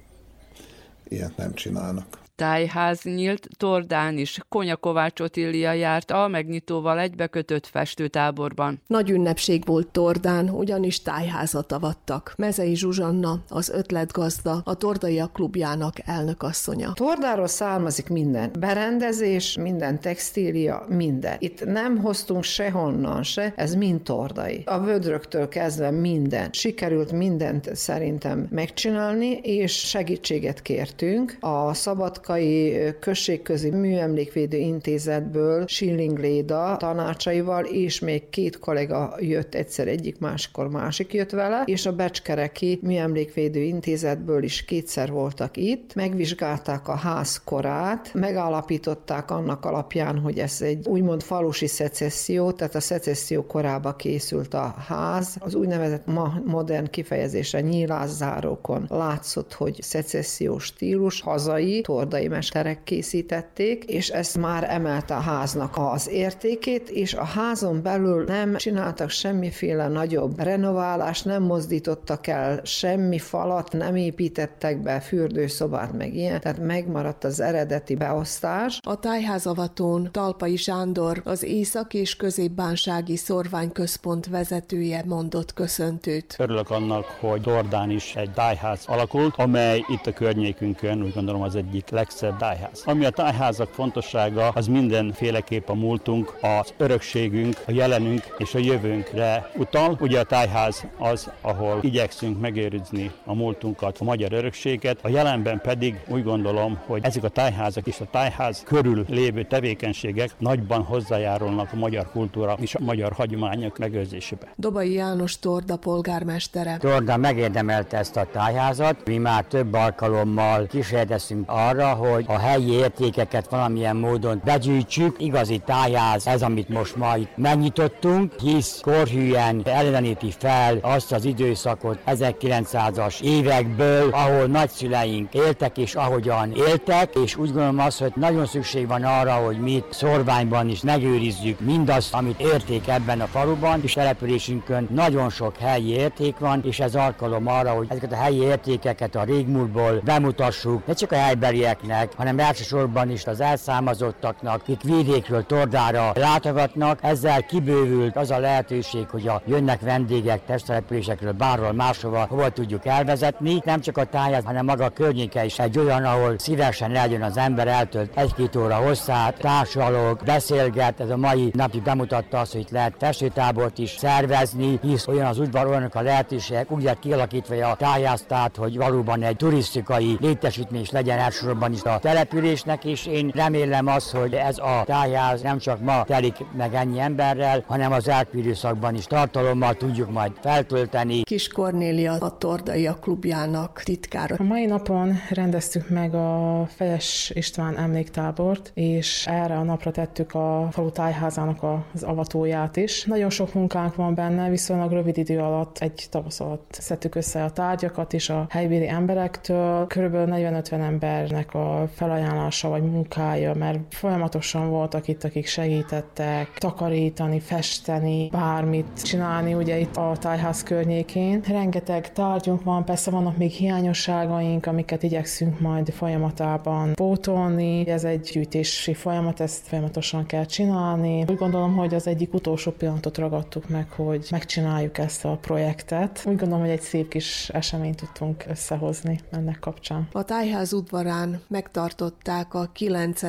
[1.08, 4.38] ilyet nem csinálnak tájház nyílt, Tordán is.
[4.48, 8.80] Konya Kovács Otília járt a megnyitóval egybekötött festőtáborban.
[8.86, 12.34] Nagy ünnepség volt Tordán, ugyanis tájházat avattak.
[12.36, 16.92] Mezei Zsuzsanna, az ötletgazda, a Tordaiak klubjának elnökasszonya.
[16.92, 18.50] Tordáról származik minden.
[18.58, 21.36] Berendezés, minden textília, minden.
[21.38, 24.62] Itt nem hoztunk sehonnan se, ez mind tordai.
[24.66, 26.48] A vödröktől kezdve minden.
[26.52, 31.36] Sikerült mindent szerintem megcsinálni, és segítséget kértünk.
[31.40, 39.88] A Szabadka Politikai Községközi Műemlékvédő Intézetből Schilling Léda tanácsaival, és még két kollega jött egyszer
[39.88, 46.88] egyik, máskor másik jött vele, és a Becskereki Műemlékvédő Intézetből is kétszer voltak itt, megvizsgálták
[46.88, 53.46] a ház korát, megállapították annak alapján, hogy ez egy úgymond falusi szecesszió, tehát a szecesszió
[53.46, 55.36] korába készült a ház.
[55.38, 63.84] Az úgynevezett ma modern kifejezése nyílászárókon látszott, hogy szecessziós stílus, hazai, tordai irodai mesterek készítették,
[63.84, 69.88] és ezt már emelte a háznak az értékét, és a házon belül nem csináltak semmiféle
[69.88, 77.24] nagyobb renoválást, nem mozdítottak el semmi falat, nem építettek be fürdőszobát, meg ilyen, tehát megmaradt
[77.24, 78.78] az eredeti beosztás.
[78.82, 86.36] A tájházavatón Talpai Sándor, az Észak- és Középbánsági Szorványközpont vezetője mondott köszöntőt.
[86.38, 91.56] Örülök annak, hogy Dordán is egy tájház alakult, amely itt a környékünkön úgy gondolom az
[91.56, 92.82] egyik leg legszebb tájház.
[92.84, 99.50] Ami a tájházak fontossága, az mindenféleképp a múltunk, az örökségünk, a jelenünk és a jövőnkre
[99.56, 99.96] utal.
[100.00, 106.00] Ugye a tájház az, ahol igyekszünk megőrizni a múltunkat, a magyar örökséget, a jelenben pedig
[106.08, 111.76] úgy gondolom, hogy ezek a tájházak és a tájház körül lévő tevékenységek nagyban hozzájárulnak a
[111.76, 114.52] magyar kultúra és a magyar hagyományok megőrzésébe.
[114.56, 116.76] Dobai János Torda polgármestere.
[116.76, 118.96] Torda megérdemelte ezt a tájházat.
[119.06, 125.16] Mi már több alkalommal kísérletezünk arra, hogy a helyi értékeket valamilyen módon begyűjtsük.
[125.18, 131.98] Igazi tájház ez, amit most ma itt megnyitottunk, hisz korhűen elleníti fel azt az időszakot
[132.06, 138.86] 1900-as évekből, ahol nagyszüleink éltek és ahogyan éltek, és úgy gondolom azt, hogy nagyon szükség
[138.86, 144.88] van arra, hogy mi szorványban is megőrizzük mindazt, amit érték ebben a faluban, és településünkön
[144.90, 149.24] nagyon sok helyi érték van, és ez alkalom arra, hogy ezeket a helyi értékeket a
[149.24, 156.12] régmúltból bemutassuk, ne csak a helybelieknek, embereknek, hanem elsősorban is az elszámozottaknak, akik vidékről Tordára
[156.14, 156.98] látogatnak.
[157.02, 163.60] Ezzel kibővült az a lehetőség, hogy a jönnek vendégek testtelepülésekről bárhol máshova hova tudjuk elvezetni.
[163.64, 167.36] Nem csak a táját, hanem maga a környéke is egy olyan, ahol szívesen eljön az
[167.36, 171.00] ember, eltölt egy-két óra hosszát, társalog, beszélget.
[171.00, 175.66] Ez a mai napi bemutatta azt, hogy lehet festőtábort is szervezni, hisz olyan az udvar,
[175.66, 181.18] olyanok a lehetőségek, úgy lett kialakítva a tájáztát, hogy valóban egy turisztikai létesítmény is legyen
[181.18, 183.06] elsősorban is a településnek is.
[183.06, 187.92] Én remélem az, hogy ez a tájház nem csak ma telik meg ennyi emberrel, hanem
[187.92, 191.22] az elkülőszakban is tartalommal tudjuk majd feltölteni.
[191.22, 194.36] Kis Kornélia a Tordaiak klubjának titkára.
[194.38, 200.68] A mai napon rendeztük meg a Fejes István emléktábort, és erre a napra tettük a
[200.70, 201.62] falu tájházának
[201.94, 203.04] az avatóját is.
[203.04, 207.50] Nagyon sok munkánk van benne, viszonylag rövid idő alatt, egy tavasz alatt szedtük össze a
[207.50, 209.86] tárgyakat is a helybéli emberektől.
[209.86, 211.61] Körülbelül 40-50 embernek a
[211.94, 219.96] felajánlása vagy munkája, mert folyamatosan voltak itt, akik segítettek takarítani, festeni, bármit csinálni ugye itt
[219.96, 221.42] a tájház környékén.
[221.48, 227.88] Rengeteg tárgyunk van, persze vannak még hiányosságaink, amiket igyekszünk majd folyamatában pótolni.
[227.88, 231.24] Ez egy gyűjtési folyamat, ezt folyamatosan kell csinálni.
[231.28, 236.22] Úgy gondolom, hogy az egyik utolsó pillanatot ragadtuk meg, hogy megcsináljuk ezt a projektet.
[236.26, 240.08] Úgy gondolom, hogy egy szép kis eseményt tudtunk összehozni ennek kapcsán.
[240.12, 243.20] A tájház udvarán megtartották a 9.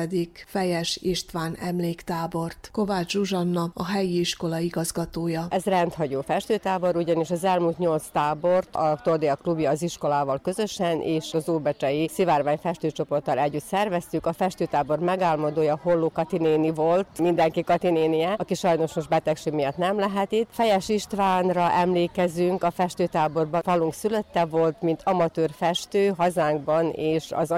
[0.46, 2.68] Fejes István emléktábort.
[2.72, 5.46] Kovács Zsuzsanna, a helyi iskola igazgatója.
[5.50, 11.34] Ez rendhagyó festőtábor, ugyanis az elmúlt nyolc tábort a Tordia klubja az iskolával közösen és
[11.34, 14.26] az Óbecsei Szivárvány festőcsoporttal együtt szerveztük.
[14.26, 20.32] A festőtábor megálmodója Holló Katinéni volt, mindenki Katinénie, aki sajnos most betegség miatt nem lehet
[20.32, 20.48] itt.
[20.50, 27.50] Fejes Istvánra emlékezünk, a festőtáborban falunk szülötte volt, mint amatőr festő hazánkban és az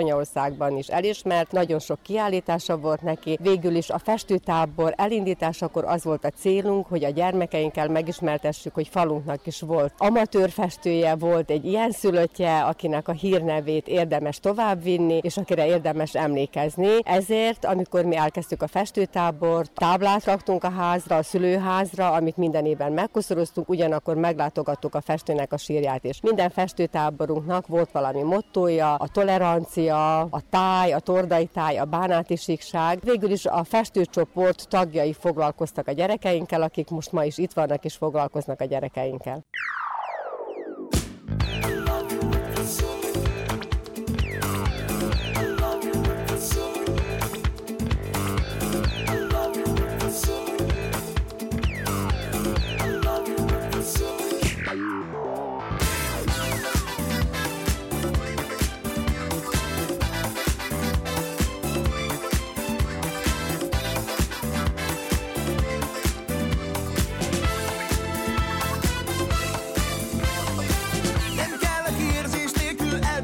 [0.47, 1.53] anyaországban is elismert.
[1.53, 3.39] Nagyon sok kiállítása volt neki.
[3.43, 9.47] Végül is a festőtábor elindításakor az volt a célunk, hogy a gyermekeinkkel megismertessük, hogy falunknak
[9.47, 15.67] is volt amatőr festője, volt egy ilyen szülöttje, akinek a hírnevét érdemes továbbvinni, és akire
[15.67, 16.99] érdemes emlékezni.
[17.03, 22.93] Ezért, amikor mi elkezdtük a festőtábort, táblát raktunk a házra, a szülőházra, amit minden évben
[22.93, 26.21] megkoszoroztunk, ugyanakkor meglátogattuk a festőnek a sírját is.
[26.21, 32.99] Minden festőtáborunknak volt valami mottója, a tolerancia, a táj, a tordai táj, a bánáti síkság.
[33.03, 37.95] Végül is a festőcsoport tagjai foglalkoztak a gyerekeinkkel, akik most ma is itt vannak és
[37.95, 39.45] foglalkoznak a gyerekeinkkel.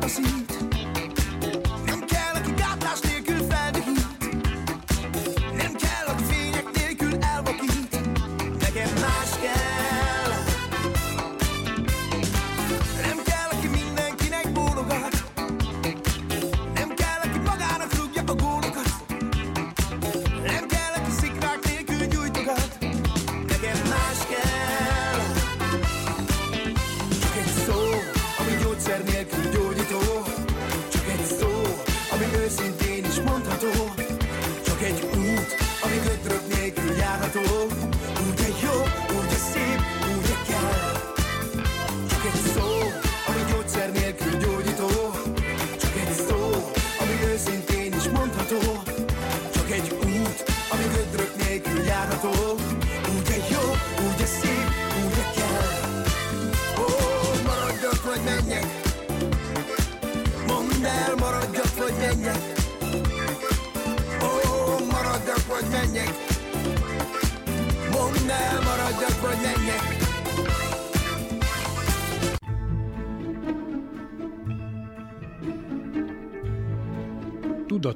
[0.03, 0.41] así.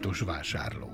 [0.07, 0.91] Tudatos vásárló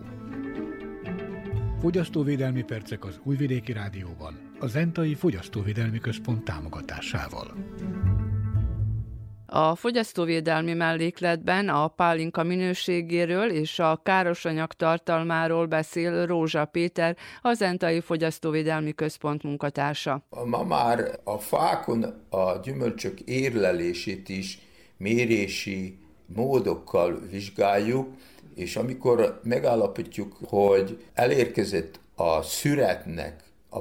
[1.80, 7.54] Fogyasztóvédelmi percek az Újvidéki Rádióban, a Zentai Fogyasztóvédelmi Központ támogatásával.
[9.46, 18.00] A fogyasztóvédelmi mellékletben a pálinka minőségéről és a károsanyag tartalmáról beszél Rózsa Péter, a Zentai
[18.00, 20.26] Fogyasztóvédelmi Központ munkatársa.
[20.44, 24.58] Ma már a fákon a gyümölcsök érlelését is
[24.96, 28.08] mérési módokkal vizsgáljuk,
[28.54, 33.78] és amikor megállapítjuk, hogy elérkezett a szüretnek, a,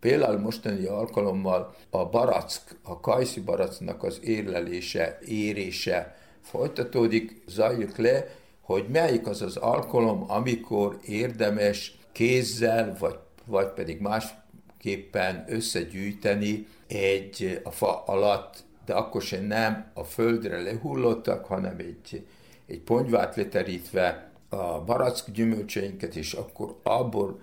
[0.00, 8.26] például mostani alkalommal a barack, a kajszi baracknak az érlelése, érése folytatódik, zajlik le,
[8.60, 17.70] hogy melyik az az alkalom, amikor érdemes kézzel, vagy, vagy pedig másképpen összegyűjteni egy a
[17.70, 22.26] fa alatt, de akkor sem nem a földre lehullottak, hanem egy
[22.66, 27.40] egy ponyvát leterítve a barack gyümölcseinket, és akkor abból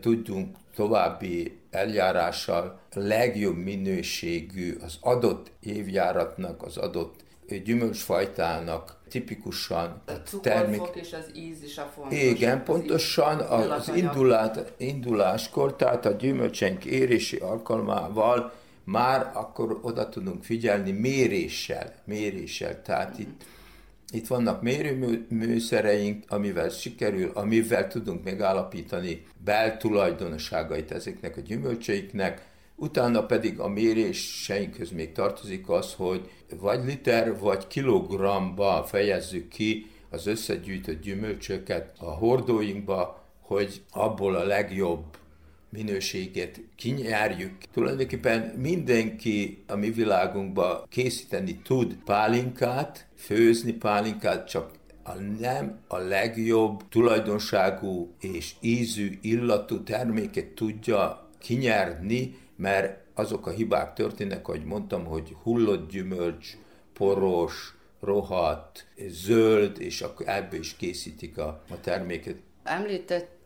[0.00, 7.14] tudjunk további eljárással legjobb minőségű az adott évjáratnak, az adott
[7.64, 10.80] gyümölcsfajtának tipikusan a termék...
[10.94, 12.18] és az íz is a fontos.
[12.18, 18.52] Igen, pontosan az, az indulát, induláskor, tehát a gyümölcsenk érési alkalmával
[18.84, 22.82] már akkor oda tudunk figyelni méréssel, méréssel.
[22.82, 23.44] Tehát itt,
[24.12, 32.46] itt vannak mérőműszereink, amivel sikerül, amivel tudunk megállapítani beltulajdonosságait ezeknek a gyümölcseiknek,
[32.76, 40.26] utána pedig a méréseinkhöz még tartozik az, hogy vagy liter, vagy kilogramba fejezzük ki az
[40.26, 45.04] összegyűjtött gyümölcsöket a hordóinkba, hogy abból a legjobb
[45.72, 47.56] minőséget kinyerjük.
[47.72, 54.70] Tulajdonképpen mindenki a mi világunkban készíteni tud pálinkát, főzni pálinkát, csak
[55.02, 63.92] a nem a legjobb tulajdonságú és ízű, illatú terméket tudja kinyerni, mert azok a hibák
[63.94, 66.56] történnek, ahogy mondtam, hogy hullott gyümölcs,
[66.92, 72.36] poros, rohadt, zöld, és akkor ebből is készítik a, a terméket.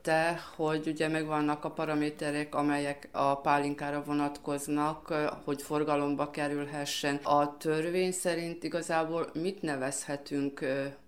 [0.06, 7.20] Említette, hogy ugye megvannak a paraméterek, amelyek a pálinkára vonatkoznak, hogy forgalomba kerülhessen.
[7.22, 10.64] A törvény szerint igazából mit nevezhetünk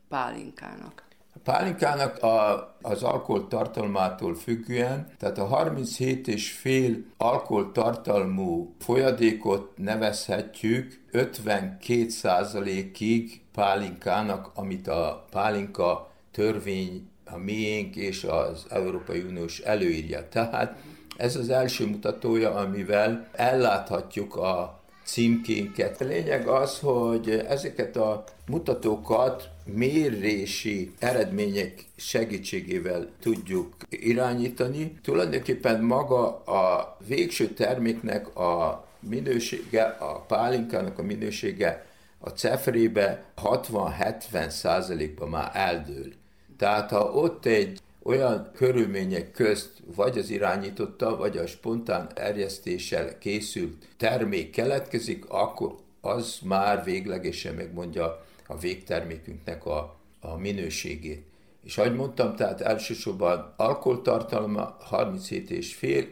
[0.09, 1.03] pálinkának?
[1.35, 14.89] A pálinkának a, az alkoholtartalmától függően, tehát a 37,5 alkoholtartalmú folyadékot nevezhetjük 52%-ig pálinkának, amit
[14.89, 20.29] a pálinka törvény a miénk és az Európai Uniós előírja.
[20.29, 20.77] Tehát
[21.17, 26.01] ez az első mutatója, amivel elláthatjuk a címkénket.
[26.01, 34.99] A lényeg az, hogy ezeket a mutatókat mérési eredmények segítségével tudjuk irányítani.
[35.03, 41.87] Tulajdonképpen maga a végső terméknek a minősége, a pálinkának a minősége
[42.19, 46.13] a cefrébe 60-70 százalékban már eldől.
[46.59, 53.89] Tehát ha ott egy olyan körülmények közt vagy az irányította, vagy a spontán erjesztéssel készült
[53.97, 61.27] termék keletkezik, akkor az már véglegesen megmondja a végtermékünknek a, a minőségét.
[61.65, 66.07] És ahogy mondtam, tehát elsősorban alkoholtartalma 37 és fél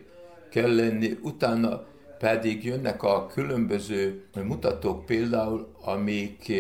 [0.51, 1.85] kell lenni, utána
[2.19, 6.53] pedig jönnek a különböző mutatók például, amik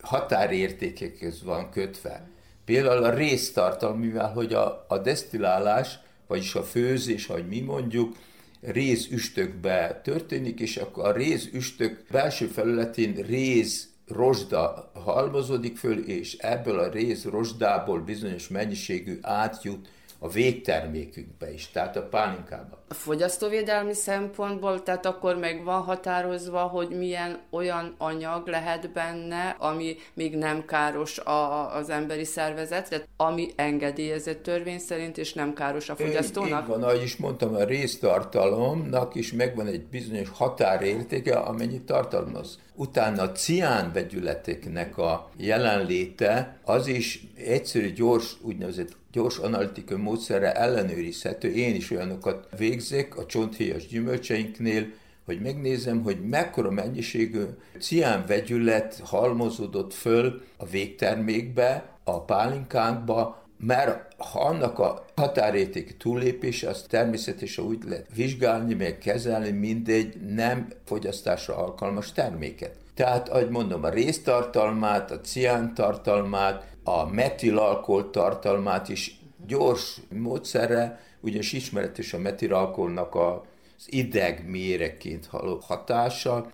[0.00, 2.29] határértékekhez van kötve.
[2.70, 8.16] Például a résztartalom, mivel hogy a, a desztillálás, vagyis a főzés, ahogy mi mondjuk,
[8.60, 16.90] rézüstökbe történik, és akkor a rézüstök belső felületén réz rozsda halmozódik föl, és ebből a
[16.90, 19.88] réz rozsdából bizonyos mennyiségű átjut
[20.22, 22.78] a végtermékünkbe is, tehát a pálinkába.
[22.88, 29.96] A fogyasztóvédelmi szempontból, tehát akkor meg van határozva, hogy milyen olyan anyag lehet benne, ami
[30.14, 35.96] még nem káros a, az emberi szervezetre, ami engedélyezett törvény szerint, és nem káros a
[35.96, 36.62] fogyasztónak?
[36.62, 42.58] Így van, ahogy is mondtam, a résztartalomnak is megvan egy bizonyos határértéke, amennyit tartalmaz.
[42.74, 51.52] Utána a cián vegyületeknek a jelenléte, az is egyszerű, gyors, úgynevezett gyors analitikai módszerre ellenőrizhető.
[51.52, 54.86] Én is olyanokat végzek a csonthéjas gyümölcseinknél,
[55.24, 57.42] hogy megnézem, hogy mekkora mennyiségű
[57.78, 66.84] cián vegyület halmozódott föl a végtermékbe, a pálinkánkba, mert ha annak a határértéki túllépése, az
[66.88, 72.74] természetesen úgy lehet vizsgálni, meg kezelni, mindegy nem fogyasztásra alkalmas terméket.
[72.94, 81.52] Tehát, ahogy mondom, a résztartalmát, a cián tartalmát, a metilalkohol tartalmát is gyors módszerre, ugyanis
[81.52, 86.52] ismeretes a metilalkoholnak az ideg méreként haló hatása.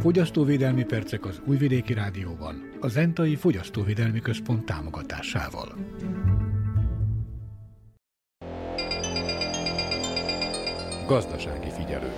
[0.00, 5.74] Fogyasztóvédelmi percek az Újvidéki Rádióban, a Zentai Fogyasztóvédelmi Központ támogatásával.
[11.06, 12.12] Gazdasági figyelő.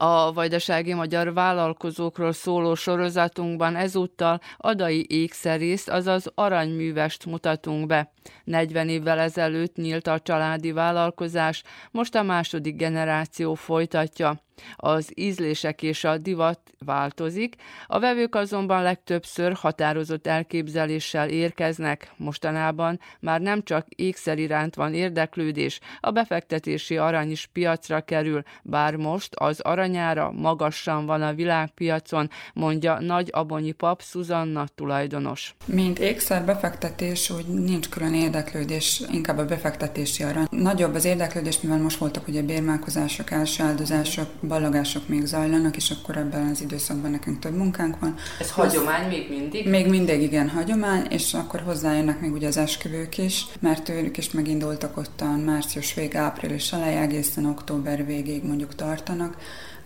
[0.00, 8.12] A vajdasági magyar vállalkozókról szóló sorozatunkban ezúttal adai ékszerészt, azaz aranyművest mutatunk be.
[8.44, 14.46] 40 évvel ezelőtt nyílt a családi vállalkozás, most a második generáció folytatja.
[14.76, 17.54] Az ízlések és a divat változik,
[17.86, 22.12] a vevők azonban legtöbbször határozott elképzeléssel érkeznek.
[22.16, 28.96] Mostanában már nem csak ékszer iránt van érdeklődés, a befektetési arany is piacra kerül, bár
[28.96, 35.54] most az aranyára magasan van a világpiacon, mondja Nagy Abonyi pap Szuzanna tulajdonos.
[35.64, 40.46] Mint ékszer befektetés, úgy nincs külön érdeklődés, inkább a befektetési arany.
[40.50, 46.16] Nagyobb az érdeklődés, mivel most voltak ugye bérmálkozások, első áldozások, ballagások még zajlanak, és akkor
[46.16, 48.14] ebben az időszakban nekünk több munkánk van.
[48.40, 49.68] Ez hagyomány még mindig?
[49.68, 54.30] Még mindig igen hagyomány, és akkor hozzájönnek még ugye az esküvők is, mert ők is
[54.30, 59.36] megindultak ottan március vég, április elejé, egészen október végéig mondjuk tartanak.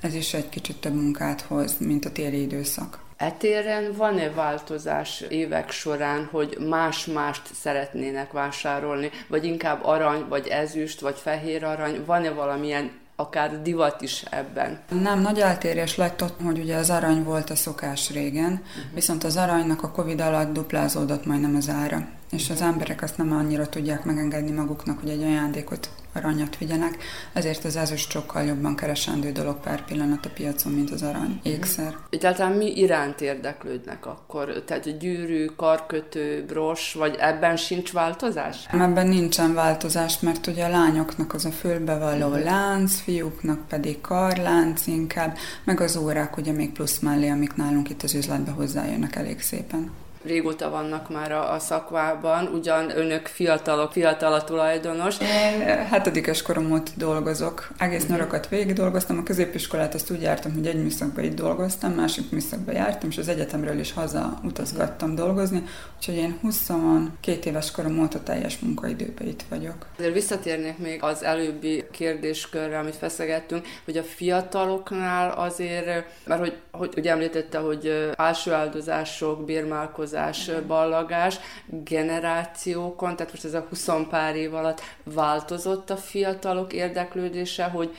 [0.01, 2.99] Ez is egy kicsit több munkát hoz, mint a téli időszak.
[3.17, 11.19] Etéren van-e változás évek során, hogy más-mást szeretnének vásárolni, vagy inkább arany, vagy ezüst, vagy
[11.19, 12.05] fehér arany?
[12.07, 12.91] Van-e valamilyen
[13.23, 14.79] akár divat is ebben.
[14.89, 18.95] Nem, nagy eltérés lett ott, hogy ugye az arany volt a szokás régen, uh-huh.
[18.95, 23.33] viszont az aranynak a Covid alatt duplázódott majdnem az ára és az emberek azt nem
[23.33, 26.97] annyira tudják megengedni maguknak, hogy egy ajándékot, aranyat vigyenek,
[27.33, 31.97] ezért az ezüst sokkal jobban keresendő dolog pár pillanat a piacon, mint az arany ékszer.
[32.19, 34.63] Tehát mi iránt érdeklődnek akkor?
[34.67, 38.67] Tehát gyűrű, karkötő, bros, vagy ebben sincs változás?
[38.73, 42.45] Ebben nincsen változás, mert ugye a lányoknak az a fülbevaló uh-huh.
[42.45, 48.03] lánc, fiúknak pedig karlánc inkább, meg az órák ugye még plusz mellé, amik nálunk itt
[48.03, 49.91] az üzletbe hozzájönnek elég szépen
[50.25, 55.17] régóta vannak már a, a szakvában, ugyan önök fiatalok, fiatal a tulajdonos.
[55.21, 57.69] Én hetedikes korom óta dolgozok.
[57.79, 59.19] Egész nyarakat végig dolgoztam.
[59.19, 63.29] A középiskolát azt úgy jártam, hogy egy műszakban itt dolgoztam, másik műszakban jártam, és az
[63.29, 65.63] egyetemről is haza utazgattam dolgozni,
[65.97, 69.87] úgyhogy én 22 éves korom óta teljes munkaidőben itt vagyok.
[69.99, 76.95] Azért visszatérnék még az előbbi kérdéskörre, amit feszegettünk, hogy a fiataloknál azért, mert hogy, hogy
[76.97, 84.37] ugye említette, hogy első áldozások, bérmálkozások, változás, ballagás generációkon, tehát most ez a 20 pár
[84.37, 87.97] év alatt változott a fiatalok érdeklődése, hogy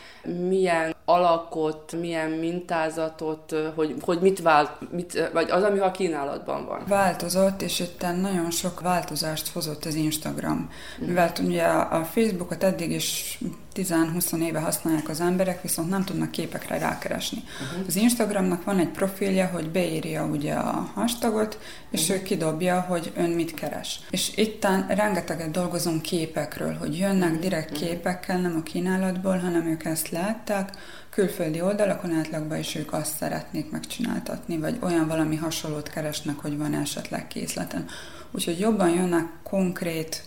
[0.48, 6.84] milyen alakot, milyen mintázatot, hogy, hogy mit vált, mit, vagy az, ami a kínálatban van.
[6.88, 10.70] Változott, és itt nagyon sok változást hozott az Instagram.
[11.00, 13.40] Mivel ugye a Facebookot eddig is
[13.76, 17.44] 10-20 éve használják az emberek, viszont nem tudnak képekre rákeresni.
[17.64, 17.88] Uh-huh.
[17.88, 21.60] Az Instagramnak van egy profilja, hogy beírja ugye a hashtagot,
[21.92, 22.18] és uh-huh.
[22.18, 24.00] ő kidobja, hogy ön mit keres.
[24.10, 27.88] És itten rengeteget dolgozunk képekről, hogy jönnek direkt uh-huh.
[27.88, 30.70] képekkel, nem a kínálatból, hanem ők ezt látták,
[31.10, 36.74] külföldi oldalakon átlagban is ők azt szeretnék megcsináltatni, vagy olyan valami hasonlót keresnek, hogy van
[36.74, 37.86] esetleg készleten.
[38.32, 40.24] Úgyhogy jobban jönnek konkrét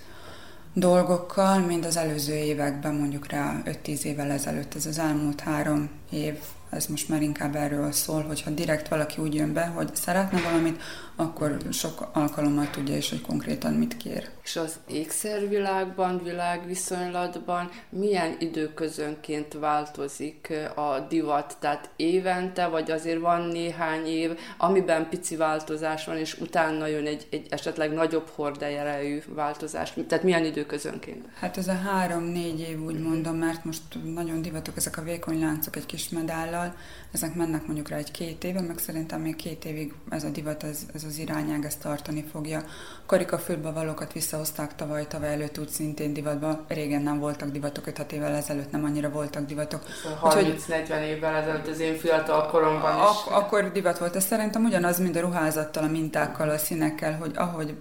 [0.79, 4.75] dolgokkal, mint az előző években, mondjuk rá 5-10 évvel ezelőtt.
[4.75, 6.35] Ez az elmúlt három év,
[6.71, 10.83] ez most már inkább erről szól, hogyha direkt valaki úgy jön be, hogy szeretne valamit,
[11.17, 14.29] akkor sok alkalommal tudja is, hogy konkrétan mit kér.
[14.43, 21.57] És az ékszervilágban, világviszonylatban milyen időközönként változik a divat?
[21.61, 27.27] Tehát évente, vagy azért van néhány év, amiben pici változás van, és utána jön egy,
[27.31, 29.93] egy esetleg nagyobb horderejű változás?
[30.09, 31.27] Tehát milyen időközönként?
[31.35, 33.83] Hát ez a három-négy év úgy mondom, mert most
[34.15, 36.75] nagyon divatok ezek a vékony láncok egy kis medállal,
[37.13, 40.63] ezek mennek mondjuk rá egy két éve, meg szerintem még két évig ez a divat,
[40.63, 42.63] ez, ez az irányág ezt tartani fogja.
[43.07, 46.65] Karika valókat visszahozták tavaly, tavaly előtt úgy szintén divatban.
[46.69, 49.83] Régen nem voltak divatok, 5-6 évvel ezelőtt nem annyira voltak divatok.
[50.23, 53.01] 30-40 évvel ezelőtt az én fiatal koromban is.
[53.01, 54.17] Ak- akkor divat volt.
[54.17, 57.75] Ez szerintem ugyanaz, mint a ruházattal, a mintákkal, a színekkel, hogy ahogy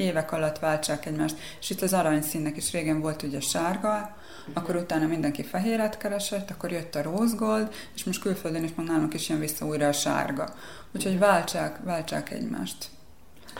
[0.00, 1.36] évek alatt váltsák egymást.
[1.60, 4.16] És itt az aranyszínnek is régen volt ugye sárga,
[4.52, 8.86] akkor utána mindenki fehéret keresett, akkor jött a rose gold, és most külföldön is, meg
[8.86, 10.54] nálunk is jön vissza újra a sárga.
[10.94, 12.86] Úgyhogy váltsák, váltsák egymást.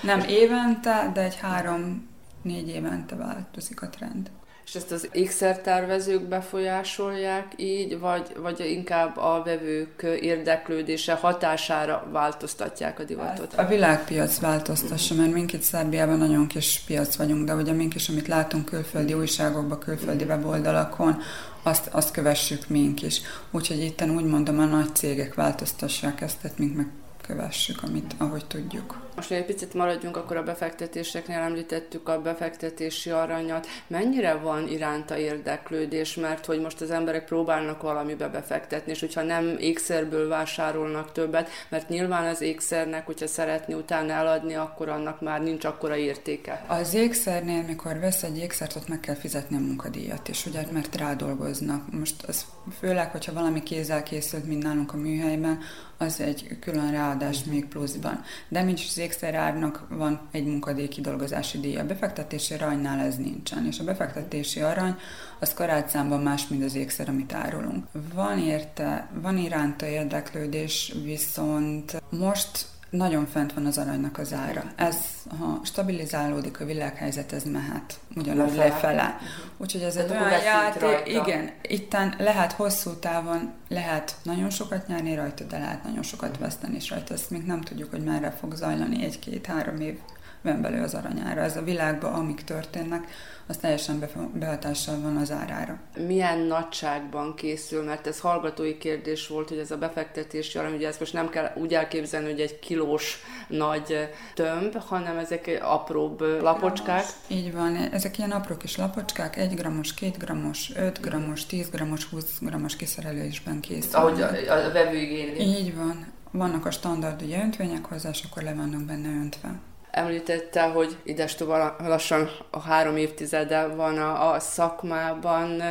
[0.03, 4.31] Nem évente, de egy három-négy évente változik a trend.
[4.71, 13.05] És ezt az ékszertervezők befolyásolják így, vagy, vagy inkább a vevők érdeklődése hatására változtatják a
[13.05, 13.55] divatot?
[13.55, 18.09] A világpiac változtassa, mert mink itt Szerbiában nagyon kis piac vagyunk, de ugye mink is,
[18.09, 21.23] amit látunk külföldi újságokban, külföldi weboldalakon,
[21.63, 23.21] azt, azt kövessük mink is.
[23.51, 26.87] Úgyhogy itten úgy mondom, a nagy cégek változtassák ezt, tehát mink meg
[27.27, 28.99] kövessük, amit, ahogy tudjuk.
[29.17, 33.67] Most egy picit maradjunk akkor a befektetéseknél, említettük a befektetési aranyat.
[33.87, 39.57] Mennyire van iránta érdeklődés, mert hogy most az emberek próbálnak valamibe befektetni, és hogyha nem
[39.59, 45.65] ékszerből vásárolnak többet, mert nyilván az ékszernek, hogyha szeretni utána eladni, akkor annak már nincs
[45.65, 46.65] akkora értéke.
[46.67, 50.97] Az ékszernél, mikor vesz egy ékszert, ott meg kell fizetni a munkadíjat, és ugye, mert
[50.97, 51.93] rádolgoznak.
[51.93, 52.45] Most az
[52.79, 55.59] főleg, hogyha valami kézzel készült, mint nálunk a műhelyben,
[55.99, 58.23] az egy külön ráadás még pluszban.
[58.49, 61.81] De mint az ékszerárnak van egy munkadíj kidolgozási díja.
[61.81, 64.97] A befektetési aranynál ez nincsen, és a befektetési arany
[65.41, 67.85] az karátszámban más, mint az ékszer, amit árulunk.
[68.15, 74.63] Van érte, van iránta érdeklődés, viszont most nagyon fent van az aranynak az ára.
[74.77, 74.97] Ez,
[75.39, 78.69] ha stabilizálódik a világhelyzet, ez mehet ugyanúgy lefele.
[78.69, 79.19] lefele.
[79.57, 85.45] Úgyhogy ez egy olyan játék, igen, itten lehet hosszú távon, lehet nagyon sokat nyerni rajta,
[85.45, 87.15] de lehet nagyon sokat veszteni is rajta.
[87.15, 89.99] Ezt még nem tudjuk, hogy merre fog zajlani egy-két-három év
[90.43, 91.41] belül az aranyára.
[91.41, 93.07] Ez a világban, amik történnek,
[93.51, 95.79] az teljesen behatással van az árára.
[96.07, 101.01] Milyen nagyságban készül, mert ez hallgatói kérdés volt, hogy ez a befektetési arany, ugye ezt
[101.01, 107.05] most nem kell úgy elképzelni, hogy egy kilós nagy tömb, hanem ezek apróbb lapocskák.
[107.27, 112.05] Így van, ezek ilyen apró kis lapocskák, 1 grammos, 2 grammos, 5 grammos, 10 grammos,
[112.05, 113.95] 20 grammos kiszerelésben készül.
[113.99, 114.27] Ahogy a,
[114.67, 115.41] a vevő igényli.
[115.41, 116.07] Így van.
[116.31, 119.59] Vannak a standard ugye öntvények hozzá, és akkor le vannak benne öntve.
[119.91, 125.63] Említette, hogy idestova lassan a három évtizede van a, a szakmában.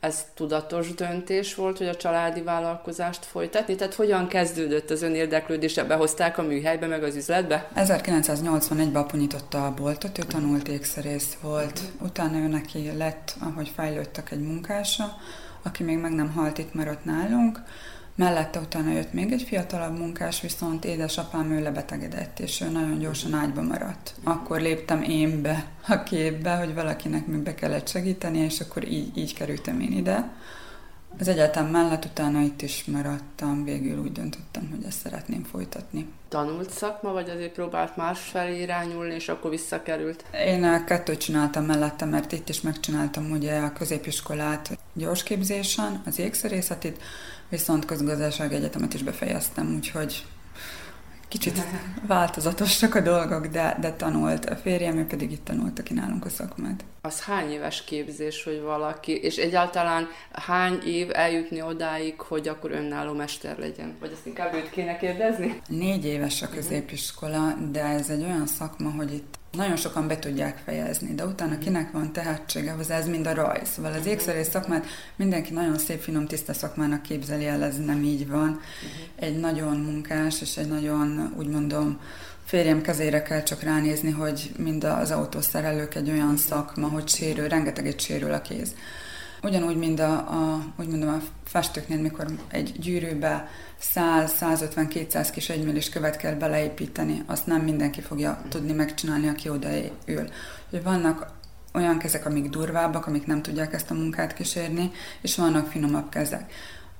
[0.00, 3.74] Ez tudatos döntés volt, hogy a családi vállalkozást folytatni?
[3.74, 5.84] Tehát hogyan kezdődött az ön érdeklődése?
[5.84, 7.68] Behozták a műhelybe, meg az üzletbe?
[7.76, 11.80] 1981-ben apu nyitotta a boltot, ő tanult ékszerész volt.
[12.00, 15.16] Utána ő neki lett, ahogy fejlődtek egy munkása,
[15.62, 17.62] aki még meg nem halt itt maradt nálunk
[18.16, 23.34] Mellette utána jött még egy fiatalabb munkás, viszont édesapám ő lebetegedett, és ő nagyon gyorsan
[23.34, 24.14] ágyba maradt.
[24.24, 29.16] Akkor léptem én be a képbe, hogy valakinek még be kellett segíteni, és akkor így,
[29.18, 30.30] így kerültem én ide.
[31.18, 36.06] Az egyetem mellett utána itt is maradtam, végül úgy döntöttem, hogy ezt szeretném folytatni.
[36.28, 40.24] Tanult szakma, vagy azért próbált más felé irányulni, és akkor visszakerült?
[40.46, 47.02] Én kettőt csináltam mellette, mert itt is megcsináltam ugye a középiskolát gyorsképzésen, az ékszerészetit,
[47.48, 50.24] viszont közgazdaság egyetemet is befejeztem, úgyhogy
[51.28, 51.62] kicsit
[52.06, 54.44] változatosak a dolgok, de, de tanult.
[54.44, 56.84] A férjem, ő pedig itt tanult, aki nálunk a szakmát.
[57.06, 63.12] Az hány éves képzés, hogy valaki, és egyáltalán hány év eljutni odáig, hogy akkor önálló
[63.12, 63.96] mester legyen?
[64.00, 65.60] Vagy ezt inkább őt kéne kérdezni?
[65.68, 70.62] Négy éves a középiskola, de ez egy olyan szakma, hogy itt nagyon sokan be tudják
[70.64, 73.68] fejezni, de utána kinek van tehetsége, az ez mind a rajz.
[73.68, 74.86] Szóval az ékszerész szakmát
[75.16, 78.60] mindenki nagyon szép, finom, tiszta szakmának képzeli el, ez nem így van.
[79.16, 82.00] Egy nagyon munkás és egy nagyon, úgy mondom,
[82.46, 88.00] férjem kezére kell csak ránézni, hogy mind az autószerelők egy olyan szakma, hogy sérül, rengeteget
[88.00, 88.74] sérül a kéz.
[89.42, 93.48] Ugyanúgy, mint a, a, úgy mondom, a festőknél, mikor egy gyűrűbe
[93.94, 100.28] 100-150-200 kis egymillis követ kell beleépíteni, azt nem mindenki fogja tudni megcsinálni, aki odaül.
[100.82, 101.26] Vannak
[101.74, 104.90] olyan kezek, amik durvábbak, amik nem tudják ezt a munkát kísérni,
[105.20, 106.52] és vannak finomabb kezek.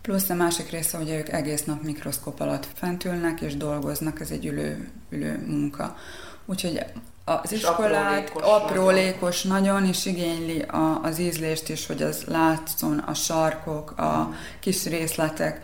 [0.07, 4.31] Plusz a másik része, hogy ők egész nap mikroszkop alatt fent ülnek és dolgoznak, ez
[4.31, 5.97] egy ülő, ülő munka.
[6.45, 6.85] Úgyhogy
[7.25, 9.73] az iskolát aprólékos, aprólékos nagyon.
[9.75, 15.61] nagyon, és igényli a, az ízlést is, hogy az látszon, a sarkok, a kis részletek.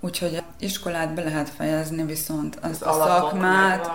[0.00, 3.90] Úgyhogy iskolát be lehet fejezni, viszont azt az a szakmát,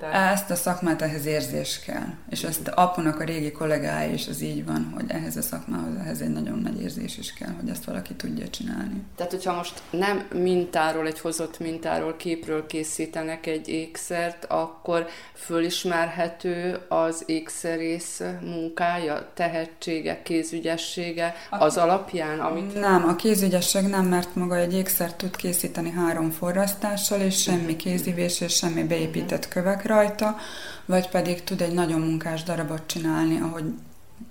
[0.00, 0.06] de...
[0.06, 2.06] ezt a szakmát ehhez érzés kell.
[2.30, 6.20] És ezt apunak a régi kollégái is az így van, hogy ehhez a szakmához, ehhez
[6.20, 9.02] egy nagyon nagy érzés is kell, hogy ezt valaki tudja csinálni.
[9.16, 17.22] Tehát, hogyha most nem mintáról, egy hozott mintáról, képről készítenek egy ékszert, akkor fölismerhető az
[17.26, 22.80] ékszerész munkája, tehetsége, kézügyessége az alapján, amit...
[22.80, 28.40] Nem, a kézügyesség nem, mert maga egy ékszer tud készíteni három forrasztással, és semmi kézivés,
[28.40, 30.36] és semmi beépített kövek rajta,
[30.84, 33.64] vagy pedig tud egy nagyon munkás darabot csinálni, ahogy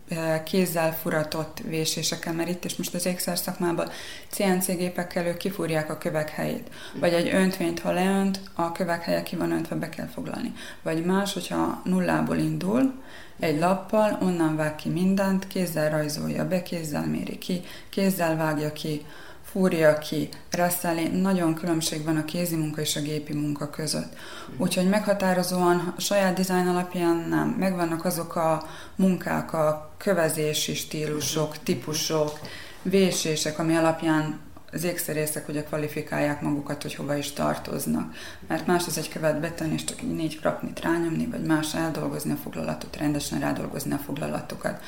[0.09, 3.89] e, kézzel furatott véséseken, merít itt is most az ékszer szakmában
[4.29, 6.69] CNC gépekkel ők kifúrják a kövek helyét.
[6.99, 10.53] Vagy egy öntvényt, ha leönt, a kövek helye ki van öntve, be kell foglalni.
[10.81, 12.93] Vagy más, hogyha nullából indul,
[13.39, 19.05] egy lappal, onnan vág ki mindent, kézzel rajzolja be, kézzel méri ki, kézzel vágja ki,
[19.53, 24.13] fúrja ki, rasszeli, nagyon különbség van a kézi munka és a gépi munka között.
[24.57, 27.47] Úgyhogy meghatározóan a saját dizájn alapján nem.
[27.47, 32.39] Megvannak azok a munkák, a kövezési stílusok, típusok,
[32.81, 34.39] vésések, ami alapján
[34.71, 38.13] az ékszerészek ugye kvalifikálják magukat, hogy hova is tartoznak.
[38.47, 42.31] Mert más az egy követ betenni, és csak így négy krapnit rányomni, vagy más eldolgozni
[42.31, 44.81] a foglalatot, rendesen rádolgozni a foglalatokat.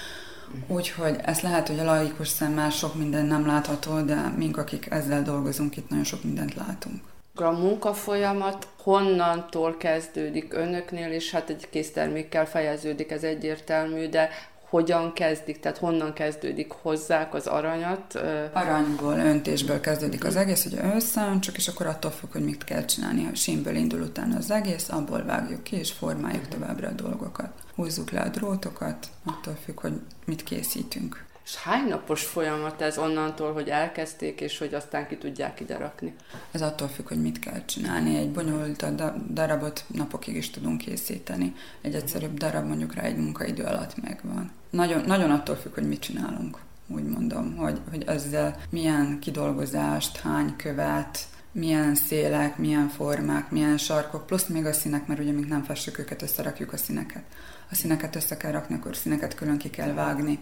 [0.68, 5.24] Úgyhogy ezt lehet, hogy a laikus szemmel sok minden nem látható, de mink, akik ezzel
[5.24, 7.02] dolgozunk, itt nagyon sok mindent látunk.
[7.36, 14.30] A munkafolyamat honnantól kezdődik önöknél, és hát egy késztermékkel fejeződik, ez egyértelmű, de
[14.70, 18.16] hogyan kezdik, tehát honnan kezdődik hozzák az aranyat?
[18.54, 23.30] Aranyból, öntésből kezdődik az egész, hogy összeöntsük, és akkor attól függ, hogy mit kell csinálni.
[23.32, 27.52] A símből indul utána az egész, abból vágjuk ki, és formáljuk továbbra a dolgokat.
[27.76, 31.26] Húzzuk le a drótokat, attól függ, hogy mit készítünk.
[31.46, 36.16] És hány napos folyamat ez onnantól, hogy elkezdték, és hogy aztán ki tudják ide rakni?
[36.52, 38.18] Ez attól függ, hogy mit kell csinálni.
[38.18, 38.86] Egy bonyolult
[39.34, 41.56] darabot napokig is tudunk készíteni.
[41.82, 44.52] Egy egyszerűbb darab mondjuk rá egy munkaidő alatt megvan.
[44.70, 50.56] Nagyon, nagyon attól függ, hogy mit csinálunk úgy mondom, hogy, hogy ezzel milyen kidolgozást, hány
[50.56, 51.20] követ,
[51.52, 56.00] milyen szélek, milyen formák, milyen sarkok, plusz még a színek, mert ugye még nem festjük
[56.00, 57.24] őket, összerakjuk a színeket.
[57.72, 60.40] A színeket össze kell rakni, akkor színeket külön ki kell vágni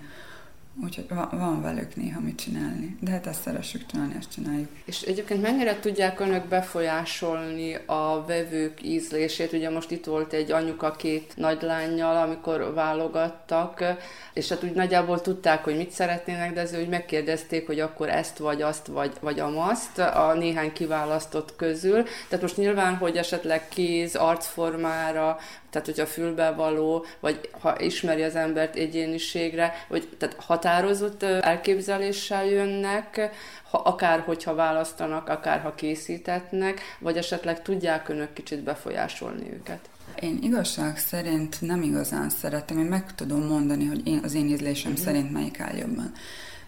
[0.82, 2.98] Úgyhogy van, van velük néha mit csinálni.
[3.00, 4.68] De hát ezt szeressük csinálni, ezt csináljuk.
[4.86, 9.54] És egyébként mennyire tudják önök befolyásolni a vevők ízlését?
[9.54, 13.84] Ugye most itt volt egy anyuka két nagylányjal, amikor válogattak,
[14.34, 18.38] és hát úgy nagyjából tudták, hogy mit szeretnének, de azért úgy megkérdezték, hogy akkor ezt
[18.38, 22.04] vagy azt vagy, vagy a maszt a néhány kiválasztott közül.
[22.04, 25.38] Tehát most nyilván, hogy esetleg kéz, arcformára,
[25.74, 33.32] tehát hogyha fülbevaló, vagy ha ismeri az embert egyéniségre, vagy tehát határozott elképzeléssel jönnek,
[33.70, 39.90] ha, akár hogyha választanak, akár ha készítetnek, vagy esetleg tudják önök kicsit befolyásolni őket?
[40.20, 44.92] Én igazság szerint nem igazán szeretem, én meg tudom mondani, hogy én, az én ízlésem
[44.92, 45.06] uh-huh.
[45.06, 46.12] szerint melyik áll jobban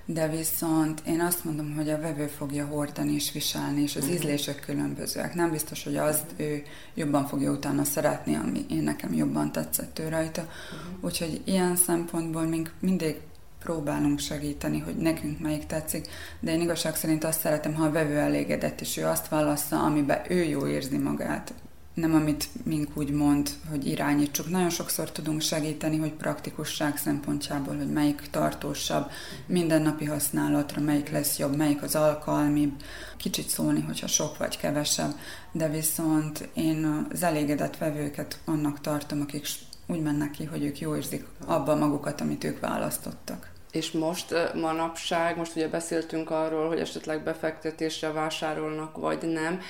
[0.05, 4.13] de viszont én azt mondom, hogy a vevő fogja hordani és viselni, és az mhm.
[4.13, 5.33] ízlések különbözőek.
[5.33, 10.09] Nem biztos, hogy azt ő jobban fogja utána szeretni, ami én nekem jobban tetszett ő
[10.09, 10.41] rajta.
[10.41, 11.05] Mhm.
[11.05, 13.15] Úgyhogy ilyen szempontból mink mindig
[13.59, 16.07] próbálunk segíteni, hogy nekünk melyik tetszik,
[16.39, 20.21] de én igazság szerint azt szeretem, ha a vevő elégedett, és ő azt válassza, amiben
[20.29, 21.53] ő jó érzi magát
[21.95, 24.49] nem amit mink úgy mond, hogy irányítsuk.
[24.49, 29.09] Nagyon sokszor tudunk segíteni, hogy praktikusság szempontjából, hogy melyik tartósabb,
[29.45, 32.73] mindennapi használatra, melyik lesz jobb, melyik az alkalmi,
[33.17, 35.15] kicsit szólni, hogyha sok vagy kevesebb,
[35.51, 39.47] de viszont én az elégedett vevőket annak tartom, akik
[39.87, 43.54] úgy mennek ki, hogy ők jó érzik abban magukat, amit ők választottak.
[43.75, 49.61] És most manapság, most ugye beszéltünk arról, hogy esetleg befektetésre vásárolnak, vagy nem,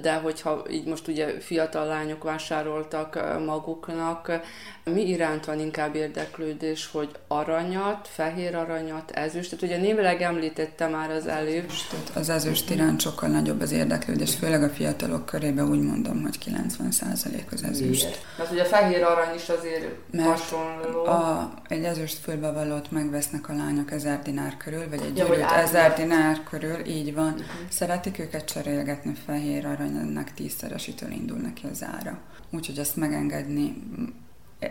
[0.00, 4.40] de hogyha így most ugye fiatal lányok vásároltak maguknak,
[4.84, 9.62] mi iránt van inkább érdeklődés, hogy aranyat, fehér aranyat, ezüstöt?
[9.62, 11.70] Ugye némileg említette már az előbb.
[12.14, 17.52] Az ezüst iránt sokkal nagyobb az érdeklődés, főleg a fiatalok körében úgy mondom, hogy 90%
[17.52, 18.20] az ezüst.
[18.38, 21.04] Mert ugye a fehér arany is azért Mert hasonló.
[21.04, 26.42] A, egy ezüst fülbevalót megvesznek a lányok ezer dinár körül, vagy egy gyűrűt ezer dinár
[26.42, 27.32] körül, így van.
[27.32, 27.46] Uh-huh.
[27.68, 32.18] Szeretik őket cserélgetni, fehér arany, ennek tízszeresítől indul neki az ára.
[32.50, 33.82] Úgyhogy ezt megengedni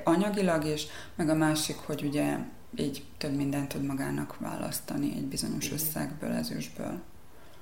[0.03, 2.37] anyagilag is, meg a másik, hogy ugye
[2.75, 6.99] így több mindent tud magának választani egy bizonyos összegből, ezüstből.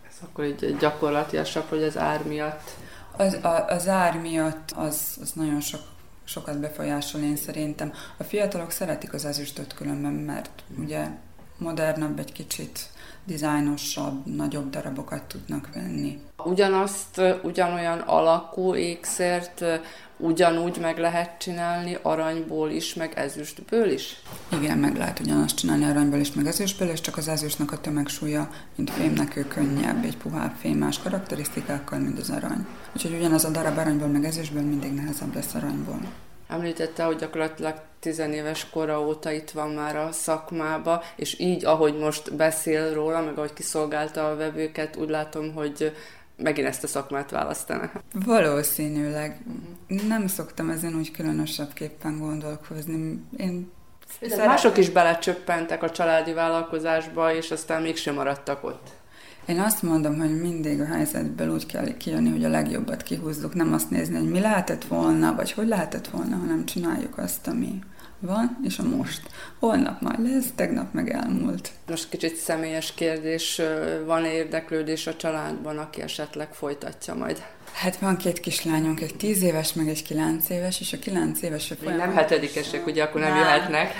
[0.07, 2.69] Ez akkor egy gyakorlatilasabb, hogy az ár miatt?
[3.17, 5.81] Az, a, az ár miatt az, az nagyon sok,
[6.31, 7.93] sokat befolyásol én szerintem.
[8.17, 11.07] A fiatalok szeretik az ezüstöt különben, mert ugye
[11.57, 12.89] modernabb egy kicsit,
[13.23, 16.19] dizájnosabb, nagyobb darabokat tudnak venni.
[16.43, 19.63] Ugyanazt, ugyanolyan alakú ékszert
[20.17, 24.21] ugyanúgy meg lehet csinálni aranyból is, meg ezüstből is?
[24.49, 28.49] Igen, meg lehet ugyanazt csinálni aranyból is, meg ezüstből, és csak az ezüstnek a tömegsúlya,
[28.75, 32.65] mint fémnek ő könnyebb, egy puhább fém más karakterisztikákkal, mint az arany.
[32.95, 35.99] Úgyhogy ugyanaz a darab aranyból, meg ezüstből mindig nehezebb lesz aranyból.
[36.47, 42.35] Említette, hogy gyakorlatilag tizenéves kora óta itt van már a szakmába, és így, ahogy most
[42.35, 45.95] beszél róla, meg ahogy kiszolgálta a vevőket, úgy látom, hogy
[46.35, 47.91] megint ezt a szakmát választanak.
[48.25, 49.41] Valószínűleg.
[50.07, 53.23] Nem szoktam ezen úgy különösebbképpen gondolkozni.
[53.37, 53.71] Én
[54.19, 54.45] Szerint...
[54.45, 58.87] Mások is belecsöppentek a családi vállalkozásba, és aztán mégsem maradtak ott.
[59.45, 63.73] Én azt mondom, hogy mindig a helyzetből úgy kell kijönni, hogy a legjobbat kihúzzuk, nem
[63.73, 67.79] azt nézni, hogy mi lehetett volna, vagy hogy lehetett volna, hanem csináljuk azt, ami
[68.19, 69.21] van, és a most.
[69.59, 71.71] Holnap majd lesz, tegnap meg elmúlt.
[71.87, 73.61] Most kicsit személyes kérdés,
[74.05, 77.43] van-e érdeklődés a családban, aki esetleg folytatja majd?
[77.73, 81.73] Hát van két kislányunk, egy tíz éves, meg egy kilenc éves, és a kilenc éves...
[81.85, 83.93] Még nem hetedikesek, ugye akkor nem, nem jöhetnek.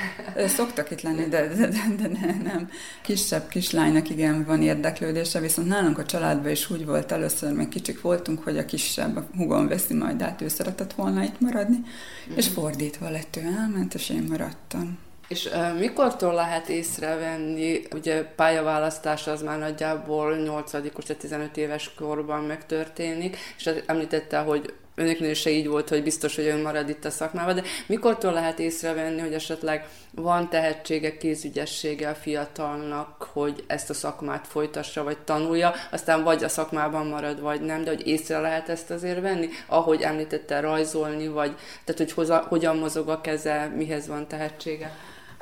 [0.47, 2.69] Szoktak itt lenni, de, de, de, de ne, nem.
[3.01, 8.01] Kisebb kislánynak igen van érdeklődése, viszont nálunk a családban is úgy volt először, még kicsik
[8.01, 12.35] voltunk, hogy a kisebb, a hugom veszi majd át, ő szeretett volna itt maradni, mm.
[12.35, 14.97] és fordítva lett, ő elment, és én maradtam.
[15.31, 22.43] És uh, mikortól lehet észrevenni, ugye pályaválasztás az már nagyjából 8 vagy 15 éves korban
[22.43, 27.09] megtörténik, és említette, hogy önöknél se így volt, hogy biztos, hogy ön marad itt a
[27.09, 33.93] szakmában, de mikortól lehet észrevenni, hogy esetleg van tehetsége, kézügyessége a fiatalnak, hogy ezt a
[33.93, 38.69] szakmát folytassa, vagy tanulja, aztán vagy a szakmában marad, vagy nem, de hogy észre lehet
[38.69, 44.07] ezt azért venni, ahogy említette, rajzolni, vagy tehát, hogy hoza, hogyan mozog a keze, mihez
[44.07, 44.91] van tehetsége.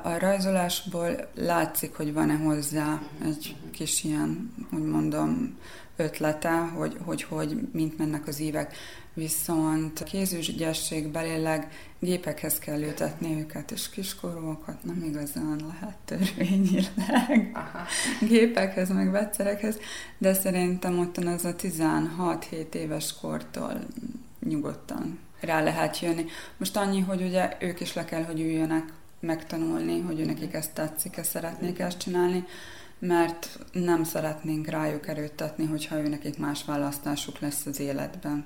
[0.03, 5.57] A rajzolásból látszik, hogy van-e hozzá egy kis ilyen, úgy mondom,
[5.99, 8.75] ötlete, hogy, hogy, hogy mint mennek az évek.
[9.13, 17.85] Viszont kézügyességbelileg gépekhez kell ültetni őket, és kiskorúakat nem igazán lehet törvényileg Aha.
[18.21, 19.77] gépekhez, meg vegyszerekhez,
[20.17, 23.79] de szerintem ottan az a 16-7 éves kortól
[24.39, 26.25] nyugodtan rá lehet jönni.
[26.57, 31.17] Most annyi, hogy ugye ők is le kell, hogy üljönek megtanulni, hogy nekik ezt tetszik,
[31.17, 32.45] ezt szeretnék ezt csinálni,
[32.99, 38.45] mert nem szeretnénk rájuk erőtetni, hogyha ő nekik más választásuk lesz az életben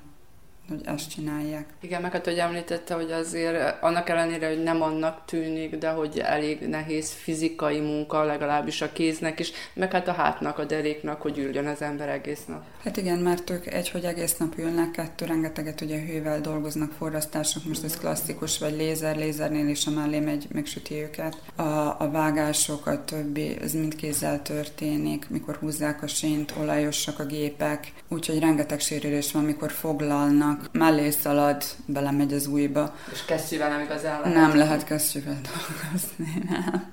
[0.68, 1.66] hogy ezt csinálják.
[1.80, 6.18] Igen, meg hát, hogy említette, hogy azért annak ellenére, hogy nem annak tűnik, de hogy
[6.18, 11.38] elég nehéz fizikai munka, legalábbis a kéznek is, meg hát a hátnak, a deréknak, hogy
[11.38, 12.62] üljön az ember egész nap.
[12.82, 17.64] Hát igen, mert ők egy, hogy egész nap ülnek, kettő, rengeteget ugye hővel dolgoznak, forrasztások,
[17.64, 21.36] most ez klasszikus, vagy lézer, lézernél is a mellé megy, megsüti őket.
[21.56, 21.62] A,
[21.98, 27.92] a vágások, a többi, ez mind kézzel történik, mikor húzzák a sínt, olajosak a gépek,
[28.08, 32.94] úgyhogy rengeteg sérülés van, mikor foglalnak, vannak, mellé szalad, belemegy az újba.
[33.12, 34.34] És kesztyűvel nem igazán lehet?
[34.34, 36.92] Nem lehet kesztyűvel dolgozni, nem.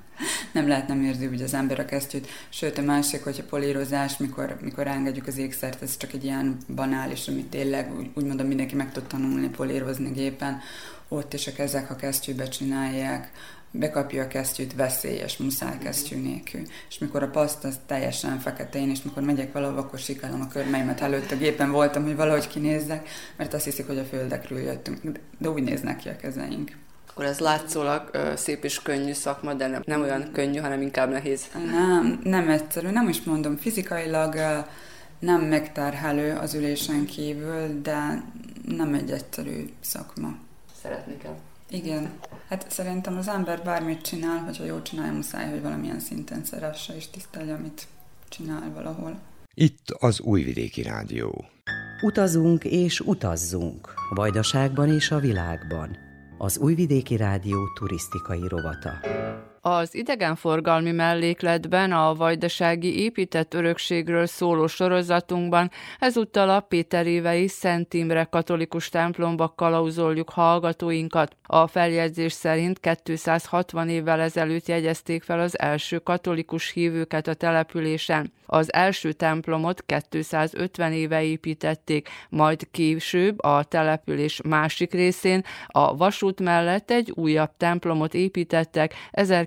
[0.51, 2.27] Nem lehet nem érzi úgy az ember a kesztyűt.
[2.49, 7.27] Sőt, a másik, hogyha polírozás, mikor, mikor engedjük az ékszert, ez csak egy ilyen banális,
[7.27, 10.61] amit tényleg úgy, úgy mondom, mindenki meg tud tanulni polírozni gépen.
[11.07, 13.31] Ott is a kezek a kesztyűbe csinálják,
[13.71, 16.61] bekapja a kesztyűt, veszélyes, muszáj kesztyű nélkül.
[16.89, 20.47] És mikor a paszt az teljesen fekete, én és mikor megyek valahova, akkor sikálom a
[20.47, 24.99] körmeimet előtt a gépen voltam, hogy valahogy kinézzek, mert azt hiszik, hogy a földekről jöttünk,
[25.37, 26.71] de úgy néznek ki a kezeink.
[27.09, 31.09] Akkor ez látszólag ö, szép és könnyű szakma, de nem, nem olyan könnyű, hanem inkább
[31.09, 31.45] nehéz.
[31.53, 34.57] Nem, nem egyszerű, nem is mondom, fizikailag ö,
[35.19, 38.23] nem megterhelő az ülésen kívül, de
[38.65, 40.35] nem egy egyszerű szakma.
[40.81, 41.37] Szeretni kell.
[41.71, 42.11] Igen.
[42.47, 47.07] Hát szerintem az ember bármit csinál, hogyha jól csinálja, muszáj, hogy valamilyen szinten szeresse és
[47.07, 47.87] tisztelje, amit
[48.29, 49.19] csinál valahol.
[49.53, 51.45] Itt az Újvidéki Rádió.
[52.01, 55.97] Utazunk és utazzunk, Vajdaságban és a világban.
[56.37, 58.99] Az Újvidéki Rádió turisztikai rovata.
[59.63, 68.89] Az idegenforgalmi mellékletben a vajdasági épített örökségről szóló sorozatunkban ezúttal a Péterévei Szent Imre katolikus
[68.89, 71.35] templomba kalauzoljuk hallgatóinkat.
[71.43, 78.31] A feljegyzés szerint 260 évvel ezelőtt jegyezték fel az első katolikus hívőket a településen.
[78.45, 86.91] Az első templomot 250 éve építették, majd később a település másik részén a vasút mellett
[86.91, 88.93] egy újabb templomot építettek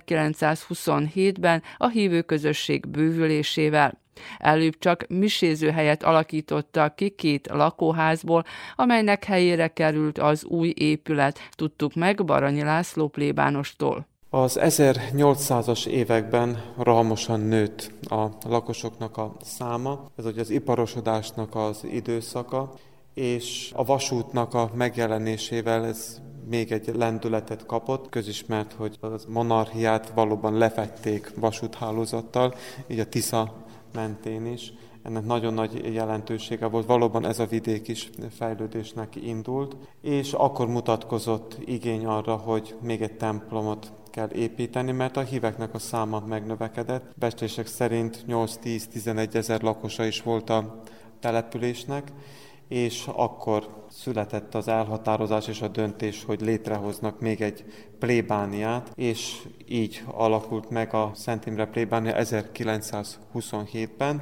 [0.07, 4.03] 1927-ben a hívőközösség bővülésével.
[4.37, 8.43] Előbb csak miséző helyet alakítottak ki két lakóházból,
[8.75, 14.07] amelynek helyére került az új épület, tudtuk meg Baranyi László plébánostól.
[14.29, 22.73] Az 1800-as években rohamosan nőtt a lakosoknak a száma, ez ugye az iparosodásnak az időszaka,
[23.13, 28.09] és a vasútnak a megjelenésével ez még egy lendületet kapott.
[28.09, 32.53] Közismert, hogy a monarchiát valóban lefették vasúthálózattal,
[32.87, 33.53] így a Tisza
[33.93, 34.73] mentén is.
[35.03, 41.57] Ennek nagyon nagy jelentősége volt, valóban ez a vidék is fejlődésnek indult, és akkor mutatkozott
[41.65, 47.13] igény arra, hogy még egy templomot kell építeni, mert a híveknek a száma megnövekedett.
[47.15, 50.81] Bestések szerint 8-10-11 ezer lakosa is volt a
[51.19, 52.11] településnek,
[52.67, 57.65] és akkor született az elhatározás és a döntés, hogy létrehoznak még egy
[57.99, 64.21] plébániát, és így alakult meg a Szent Imre plébánia 1927-ben,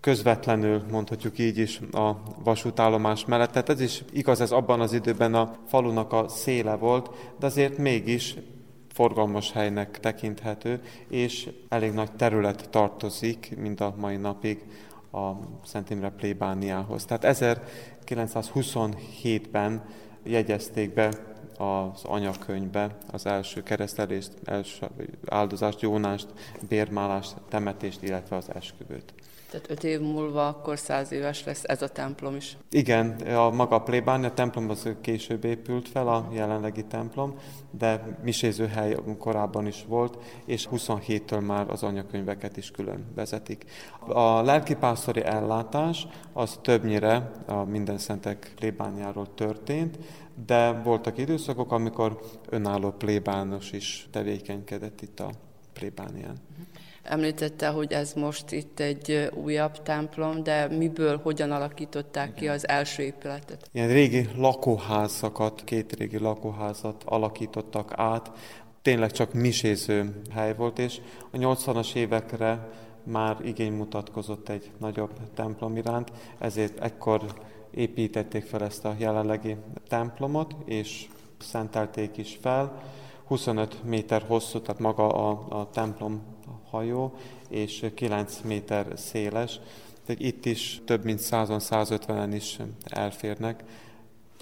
[0.00, 3.50] közvetlenül, mondhatjuk így is, a vasútállomás mellett.
[3.50, 7.78] Tehát ez is igaz, ez abban az időben a falunak a széle volt, de azért
[7.78, 8.36] mégis
[8.92, 14.64] forgalmas helynek tekinthető, és elég nagy terület tartozik, mind a mai napig
[15.12, 15.30] a
[15.64, 17.04] Szent Imre plébániához.
[17.04, 17.36] Tehát
[18.06, 19.84] 1927-ben
[20.22, 21.08] jegyezték be
[21.58, 24.86] az anyakönyvbe az első keresztelést, első
[25.26, 26.26] áldozást, jónást,
[26.68, 29.14] bérmálást, temetést, illetve az esküvőt.
[29.50, 32.56] Tehát öt év múlva akkor száz éves lesz ez a templom is.
[32.70, 37.34] Igen, a maga plébánia templom az később épült fel, a jelenlegi templom,
[37.70, 43.64] de miséző hely korábban is volt, és 27-től már az anyakönyveket is külön vezetik.
[44.08, 49.98] A lelkipásztori ellátás az többnyire a minden szentek plébániáról történt,
[50.46, 55.30] de voltak időszakok, amikor önálló plébános is tevékenykedett itt a
[55.72, 56.36] plébánián.
[57.08, 63.02] Említette, hogy ez most itt egy újabb templom, de miből, hogyan alakították ki az első
[63.02, 63.68] épületet?
[63.72, 68.30] Ilyen régi lakóházakat, két régi lakóházat alakítottak át,
[68.82, 71.00] tényleg csak miséző hely volt, és
[71.30, 72.68] a 80-as évekre
[73.02, 77.22] már igény mutatkozott egy nagyobb templom iránt, ezért ekkor
[77.70, 79.56] építették fel ezt a jelenlegi
[79.88, 81.08] templomot, és
[81.38, 82.82] szentelték is fel.
[83.26, 86.22] 25 méter hosszú, tehát maga a, a templom
[86.76, 87.14] hajó,
[87.48, 89.60] és 9 méter széles.
[90.06, 93.64] Tehát itt is több mint 100-150-en is elférnek.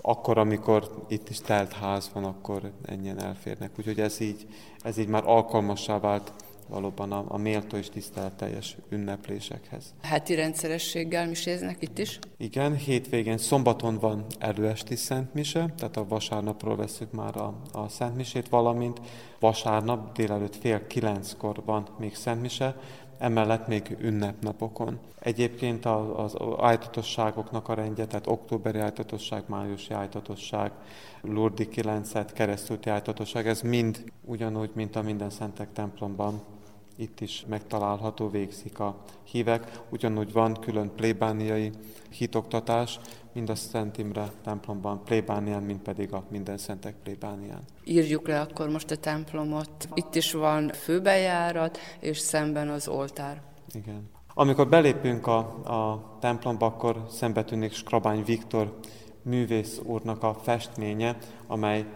[0.01, 3.71] Akkor, amikor itt is telt ház van, akkor ennyien elférnek.
[3.79, 4.47] Úgyhogy ez így,
[4.83, 6.33] ez így már alkalmassá vált
[6.69, 9.95] valóban a, a méltó és tiszteletteljes ünneplésekhez.
[10.03, 12.19] Heti rendszerességgel miséznek itt is?
[12.37, 19.01] Igen, hétvégén, szombaton van előesti szentmise, tehát a vasárnapról veszük már a, a szentmisét, valamint
[19.39, 22.77] vasárnap délelőtt fél kilenckor van még szentmise,
[23.19, 24.99] emellett még ünnepnapokon.
[25.21, 25.87] Egyébként
[26.17, 30.73] az ájtatosságoknak a rendje, tehát októberi ájtatosság, májusi ájtatosság,
[31.21, 36.43] Lurdi 9 keresztúti ájtatosság, ez mind ugyanúgy, mint a minden szentek templomban
[36.97, 39.81] itt is megtalálható, végzik a hívek.
[39.91, 41.71] Ugyanúgy van külön plébániai
[42.11, 42.99] hitoktatás,
[43.33, 47.63] mind a Szent Imre templomban plébánián, mind pedig a minden szentek plébánián.
[47.85, 49.89] Írjuk le akkor most a templomot.
[49.95, 53.43] Itt is van főbejárat, és szemben az oltár.
[53.73, 54.11] Igen.
[54.35, 58.79] Amikor belépünk a, a templomba, akkor szembe tűnik Skrabány Viktor
[59.23, 61.17] művész úrnak a festménye,
[61.47, 61.87] amely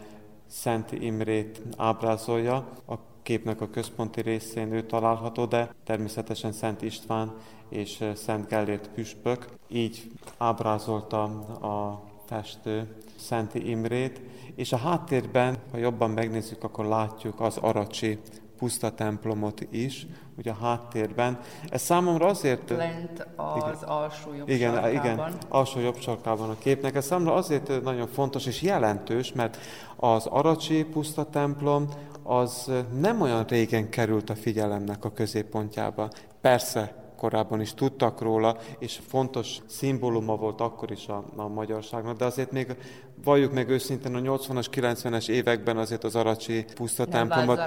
[0.46, 2.54] Szent Imrét ábrázolja.
[2.86, 2.94] A
[3.28, 7.32] képnek a központi részén ő található, de természetesen Szent István
[7.68, 9.48] és Szent Gellért püspök.
[9.68, 14.20] Így ábrázolta a festő Szenti Imrét,
[14.54, 18.18] és a háttérben, ha jobban megnézzük, akkor látjuk az Aracsi
[18.58, 20.06] puszta templomot is,
[20.38, 21.38] ugye a háttérben.
[21.70, 22.70] Ez számomra azért...
[22.70, 25.04] Lent az igen, alsó jobb igen, sarkában.
[25.04, 26.94] Igen, alsó jobb sarkában a képnek.
[26.94, 29.56] Ez számomra azért nagyon fontos és jelentős, mert
[29.96, 31.88] az Aracsi puszta templom
[32.22, 32.70] az
[33.00, 36.10] nem olyan régen került a figyelemnek a középpontjába.
[36.40, 42.24] Persze, korábban is tudtak róla, és fontos szimbóluma volt akkor is a, a magyarságnak, de
[42.24, 42.76] azért még
[43.24, 47.60] valljuk meg őszintén, a 80-as, 90-es években azért az Aracsi puszta nem templomot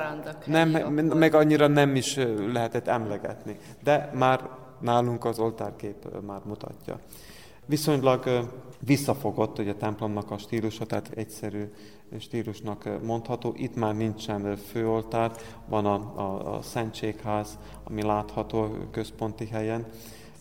[0.45, 2.15] nem, meg annyira nem is
[2.53, 3.57] lehetett emlegetni.
[3.83, 4.49] De már
[4.79, 6.99] nálunk az oltárkép már mutatja.
[7.65, 8.49] Viszonylag
[8.79, 11.63] visszafogott hogy a templomnak a stílusa, tehát egyszerű
[12.19, 13.53] stílusnak mondható.
[13.57, 15.31] Itt már nincsen főoltár,
[15.65, 19.85] van a, a, a Szentségház, ami látható központi helyen.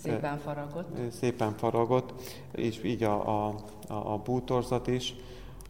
[0.02, 1.12] Szépen faragott.
[1.12, 2.12] Szépen faragott,
[2.52, 3.55] és így a, a,
[3.88, 5.14] a, bútorzat is.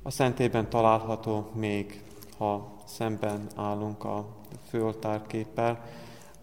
[0.03, 2.03] A szentében található még,
[2.39, 4.27] ha szemben állunk a
[4.69, 5.85] főoltárképpel,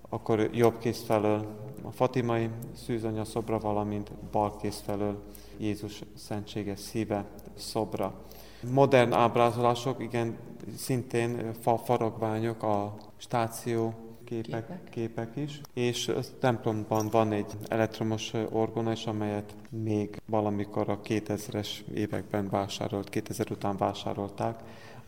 [0.10, 1.46] akkor jobb kész felől
[1.84, 5.24] a Fatimai szűzanya szobra, valamint bal kész felől
[5.58, 7.26] Jézus szentséges szíve
[7.56, 8.14] szobra.
[8.62, 10.38] Modern ábrázolások, igen,
[10.78, 13.94] szintén fa faragványok, a stáció
[14.24, 14.90] képek, képek.
[14.90, 21.68] képek is, és a templomban van egy elektromos orgona is, amelyet még valamikor a 2000-es
[21.94, 24.60] években vásárolt, 2000 után vásárolták.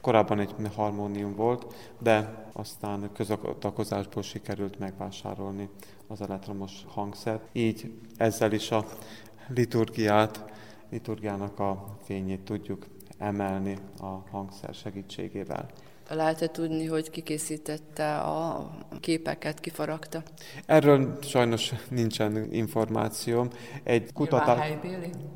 [0.01, 5.69] Korábban egy harmónium volt, de aztán közakakozásból sikerült megvásárolni
[6.07, 7.47] az elektromos hangszert.
[7.51, 8.85] Így ezzel is a
[9.47, 10.45] liturgiát,
[10.89, 12.85] liturgiának a fényét tudjuk
[13.19, 15.69] emelni a hangszer segítségével.
[16.09, 18.69] Lehet-e tudni, hogy kikészítette a
[18.99, 20.23] képeket, kifaragta?
[20.65, 23.47] Erről sajnos nincsen információm.
[23.83, 24.73] Egy kutatás...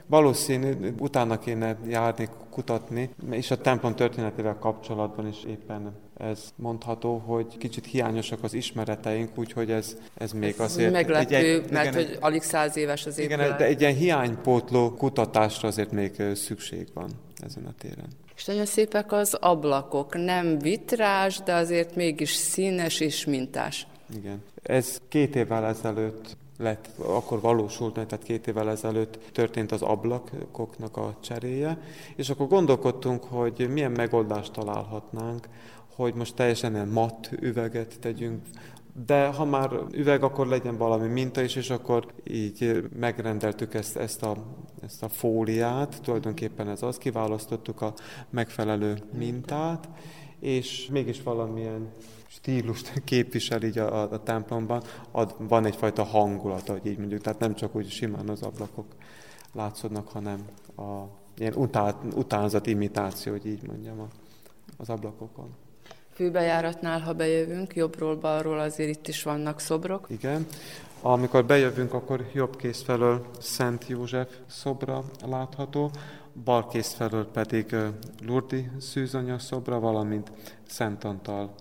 [0.05, 7.57] Valószínű, utána kéne járni, kutatni, és a templom történetével kapcsolatban is éppen ez mondható, hogy
[7.57, 10.91] kicsit hiányosak az ismereteink, úgyhogy ez, ez még ez azért...
[10.91, 13.45] Meglepő, egy, egy, mert igen, hogy alig száz éves az épület.
[13.45, 17.09] Igen, de egy ilyen hiánypótló kutatásra azért még szükség van
[17.45, 18.07] ezen a téren.
[18.35, 23.87] És nagyon szépek az ablakok, nem vitrás, de azért mégis színes és mintás.
[24.15, 24.43] Igen.
[24.63, 30.97] Ez két évvel ezelőtt lett, akkor valósult meg, tehát két évvel ezelőtt történt az ablakoknak
[30.97, 31.77] a cseréje,
[32.15, 35.47] és akkor gondolkodtunk, hogy milyen megoldást találhatnánk,
[35.95, 38.41] hogy most teljesen ilyen matt üveget tegyünk,
[38.93, 44.23] de ha már üveg, akkor legyen valami minta is, és akkor így megrendeltük ezt, ezt,
[44.23, 44.35] a,
[44.81, 47.93] ezt a fóliát, tulajdonképpen ez az, kiválasztottuk a
[48.29, 49.89] megfelelő mintát,
[50.39, 51.91] és mégis valamilyen
[52.27, 57.39] stílust képvisel így a, a, a templomban, ad, van egyfajta hangulat, hogy így mondjuk, tehát
[57.39, 58.85] nem csak úgy simán az ablakok
[59.53, 60.45] látszódnak, hanem
[60.77, 61.03] a
[61.37, 64.07] ilyen utál, utánzat imitáció, hogy így mondjam, a,
[64.77, 65.62] az ablakokon.
[66.13, 70.05] Főbejáratnál, ha bejövünk, jobbról-balról azért itt is vannak szobrok.
[70.09, 70.47] Igen.
[71.01, 75.91] Amikor bejövünk, akkor jobb kész felől Szent József szobra látható,
[76.43, 77.75] bal kész felől pedig
[78.25, 80.31] Lurdi szűzanya szobra, valamint
[80.67, 81.55] Szent Antal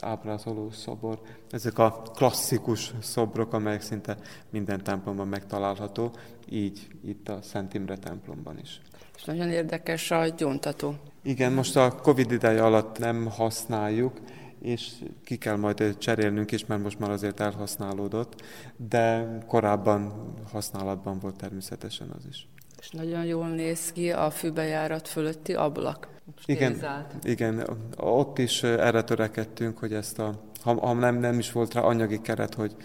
[0.00, 1.20] ábrázoló szobor.
[1.50, 4.18] Ezek a klasszikus szobrok, amelyek szinte
[4.50, 6.10] minden templomban megtalálható,
[6.48, 8.80] így itt a Szent Imre templomban is.
[9.16, 10.94] És nagyon érdekes a gyóntató.
[11.22, 14.20] Igen, most a Covid ideje alatt nem használjuk,
[14.60, 14.90] és
[15.24, 18.42] ki kell majd cserélnünk is, mert most már azért elhasználódott,
[18.76, 22.48] de korábban használatban volt természetesen az is.
[22.80, 26.08] És nagyon jól néz ki a fűbejárat fölötti ablak.
[26.44, 31.74] Igen, igen, ott is erre törekedtünk, hogy ezt a, ha, ha nem, nem is volt
[31.74, 32.76] rá anyagi keret, hogy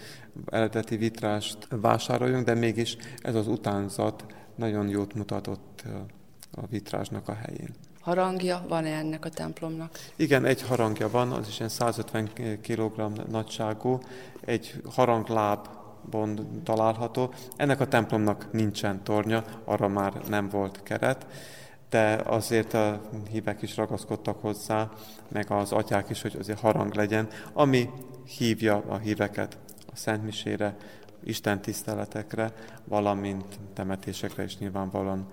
[0.46, 5.84] eredeti vitrást vásároljunk, de mégis ez az utánzat nagyon jót mutatott
[6.54, 7.74] a vitrázsnak a helyén.
[8.00, 9.98] Harangja van-e ennek a templomnak?
[10.16, 12.30] Igen, egy harangja van, az is ilyen 150
[12.62, 14.00] kg nagyságú,
[14.40, 15.68] egy harangláb
[16.64, 17.32] található.
[17.56, 21.26] Ennek a templomnak nincsen tornya, arra már nem volt keret,
[21.90, 23.00] de azért a
[23.30, 24.90] hívek is ragaszkodtak hozzá,
[25.28, 27.90] meg az atyák is, hogy azért harang legyen, ami
[28.36, 29.58] hívja a híveket
[29.92, 30.76] a Szentmisére,
[31.24, 32.52] Isten tiszteletekre,
[32.84, 35.26] valamint temetésekre is nyilvánvalóan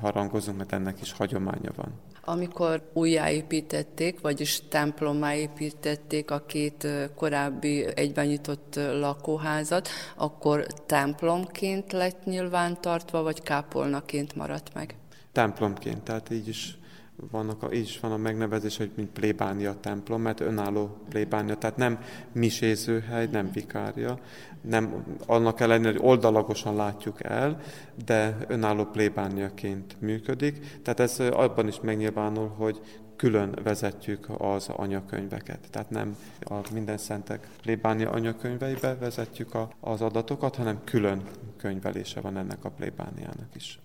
[0.00, 1.92] harangozunk, mert ennek is hagyománya van.
[2.24, 13.22] Amikor újjáépítették, vagyis templommá építették a két korábbi egyben nyitott lakóházat, akkor templomként lett nyilvántartva,
[13.22, 14.96] vagy kápolnaként maradt meg?
[15.32, 16.76] Templomként, tehát így is
[17.30, 21.98] vannak, így is van a megnevezés, hogy mint plébánia templom, mert önálló plébánia, tehát nem
[22.32, 24.18] misézőhely, nem vikária,
[24.62, 27.60] nem, annak ellenére, hogy oldalagosan látjuk el,
[28.04, 30.80] de önálló plébániaként működik.
[30.82, 32.80] Tehát ez abban is megnyilvánul, hogy
[33.16, 35.58] külön vezetjük az anyakönyveket.
[35.70, 41.22] Tehát nem a minden szentek plébánia anyakönyveibe vezetjük a, az adatokat, hanem külön
[41.56, 43.80] könyvelése van ennek a plébániának is.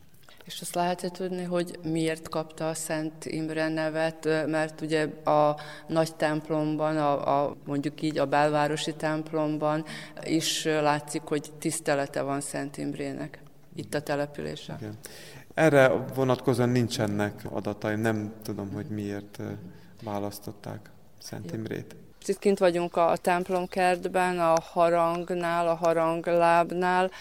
[0.47, 6.15] És azt lehet tudni, hogy miért kapta a Szent Imre nevet, mert ugye a nagy
[6.15, 9.85] templomban, a, a, mondjuk így a belvárosi templomban
[10.23, 13.39] is látszik, hogy tisztelete van Szent Imrének
[13.75, 14.75] itt a településen.
[14.79, 14.97] Igen.
[15.53, 19.39] Erre vonatkozóan nincsenek adatai, nem tudom, hogy miért
[20.03, 21.95] választották Szent Imrét.
[22.25, 27.11] Itt kint vagyunk a templomkertben, a harangnál, a haranglábnál,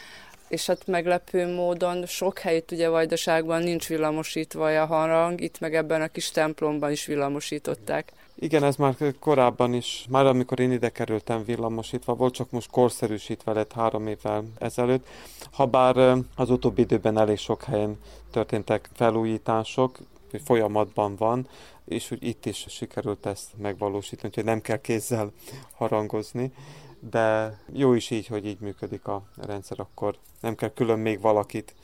[0.48, 6.02] és hát meglepő módon sok helyütt ugye Vajdaságban nincs villamosítva a harang, itt meg ebben
[6.02, 8.12] a kis templomban is villamosították.
[8.39, 13.52] Igen, ez már korábban is, már amikor én ide kerültem villamosítva volt, csak most korszerűsítve
[13.52, 15.06] lett három évvel ezelőtt.
[15.52, 17.98] Habár az utóbbi időben elég sok helyen
[18.31, 19.98] történtek felújítások,
[20.44, 21.48] folyamatban van,
[21.85, 25.32] és úgy itt is sikerült ezt megvalósítani, hogy nem kell kézzel
[25.74, 26.52] harangozni
[27.01, 31.74] de jó is így, hogy így működik a rendszer, akkor nem kell külön még valakit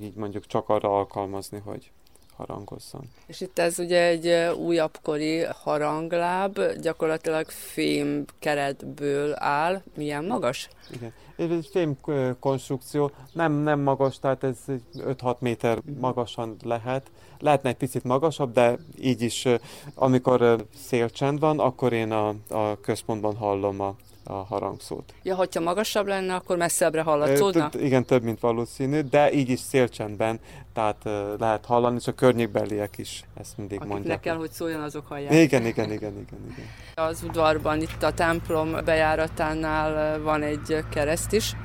[0.00, 1.90] így mondjuk csak arra alkalmazni, hogy
[2.36, 3.10] harangozzon.
[3.26, 9.82] És itt ez ugye egy újabbkori harangláb, gyakorlatilag fém keretből áll.
[9.96, 10.68] Milyen magas?
[10.90, 11.12] Igen.
[11.36, 11.96] Ez egy fém
[12.40, 14.56] konstrukció, nem, nem magas, tehát ez
[14.96, 17.10] 5-6 méter magasan lehet.
[17.38, 19.46] Lehetne egy picit magasabb, de így is,
[19.94, 23.96] amikor szélcsend van, akkor én a, a központban hallom a
[24.28, 25.14] a harangszót.
[25.22, 27.70] Ja, hogyha magasabb lenne, akkor messzebbre hallatszódna?
[27.80, 30.40] Igen, több, mint valószínű, de így is szélcsendben,
[30.72, 31.02] tehát
[31.38, 34.20] lehet hallani, és a környékbeliek is ezt mindig Akik mondják.
[34.20, 35.32] kell, hogy szóljon, azok hallják.
[35.32, 36.66] Igen, igen, igen, igen, igen.
[36.94, 41.56] Az udvarban, itt a templom bejáratánál van egy kereszt is.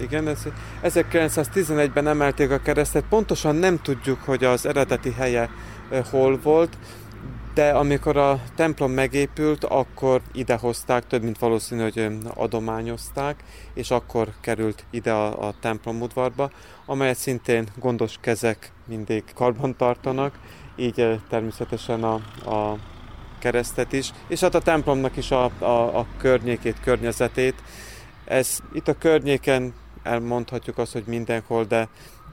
[0.00, 0.42] Igen, ez,
[0.82, 5.50] 1911-ben emelték a keresztet, pontosan nem tudjuk, hogy az eredeti helye
[6.10, 6.76] hol volt,
[7.58, 13.44] de amikor a templom megépült, akkor idehozták, több mint valószínű, hogy adományozták,
[13.74, 16.50] és akkor került ide a, a templom udvarba,
[16.86, 20.38] amelyet szintén gondos kezek mindig karban tartanak,
[20.76, 22.14] így természetesen a,
[22.50, 22.78] a
[23.38, 27.62] keresztet is, és hát a templomnak is a, a, a környékét, környezetét.
[28.24, 31.88] Ez itt a környéken elmondhatjuk azt, hogy mindenhol, de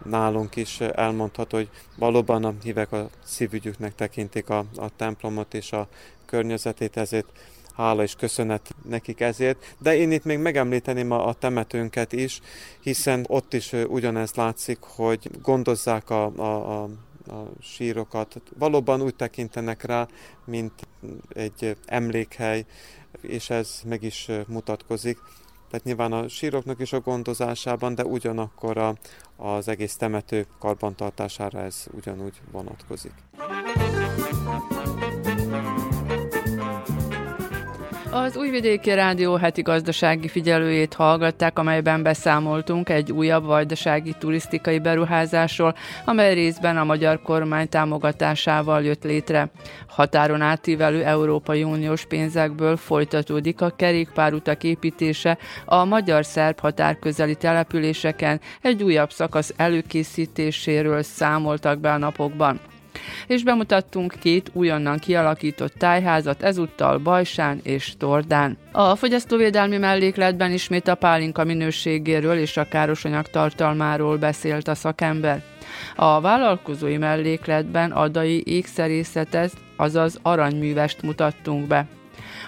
[0.05, 5.87] nálunk is elmondható, hogy valóban a hívek a szívügyüknek tekintik a, a templomot és a
[6.25, 7.27] környezetét, ezért
[7.75, 9.75] hála és köszönet nekik ezért.
[9.79, 12.41] De én itt még megemlíteném a, a temetőnket is,
[12.79, 16.89] hiszen ott is ugyanez látszik, hogy gondozzák a, a, a
[17.27, 18.41] a sírokat.
[18.57, 20.07] Valóban úgy tekintenek rá,
[20.45, 20.87] mint
[21.29, 22.65] egy emlékhely,
[23.21, 25.17] és ez meg is mutatkozik.
[25.69, 28.95] Tehát nyilván a síroknak is a gondozásában, de ugyanakkor a,
[29.35, 33.13] az egész temető karbantartására ez ugyanúgy vonatkozik.
[38.15, 45.75] Az Újvidéki Rádió heti gazdasági figyelőjét hallgatták, amelyben beszámoltunk egy újabb vajdasági turisztikai beruházásról,
[46.05, 49.49] amely részben a magyar kormány támogatásával jött létre.
[49.87, 59.11] Határon átívelő Európai Uniós pénzekből folytatódik a kerékpárutak építése a magyar-szerb határközeli településeken, egy újabb
[59.11, 62.59] szakasz előkészítéséről számoltak be a napokban
[63.27, 68.57] és bemutattunk két újonnan kialakított tájházat, ezúttal Bajsán és Tordán.
[68.71, 75.43] A fogyasztóvédelmi mellékletben ismét a pálinka minőségéről és a károsanyag tartalmáról beszélt a szakember.
[75.95, 81.87] A vállalkozói mellékletben adai ékszerészetet, azaz aranyművest mutattunk be.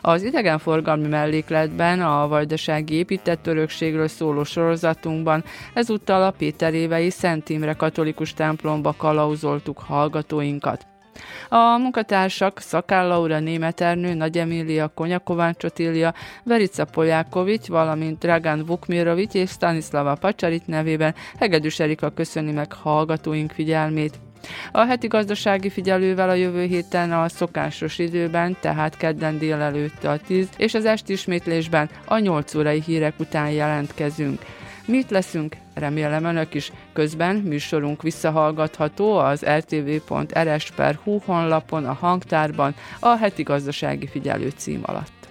[0.01, 5.43] Az idegenforgalmi mellékletben a vajdasági épített örökségről szóló sorozatunkban
[5.73, 10.85] ezúttal a Péterévei Szent Imre katolikus templomba kalauzoltuk hallgatóinkat.
[11.49, 16.13] A munkatársak Szakál Laura Németernő, Nagy Emília Konyakovács Otília,
[16.43, 24.26] Verica Poljákovics, valamint Dragan Vukmirovics és Stanislava Pacsarit nevében Hegedűs Erika köszöni meg hallgatóink figyelmét.
[24.71, 30.49] A heti gazdasági figyelővel a jövő héten a szokásos időben, tehát kedden délelőtt a 10
[30.57, 34.41] és az esti ismétlésben a 8 órai hírek után jelentkezünk.
[34.85, 35.55] Mit leszünk?
[35.73, 36.71] Remélem önök is.
[36.93, 45.27] Közben műsorunk visszahallgatható az rtv.rs.hu honlapon, a hangtárban, a heti gazdasági figyelő cím alatt.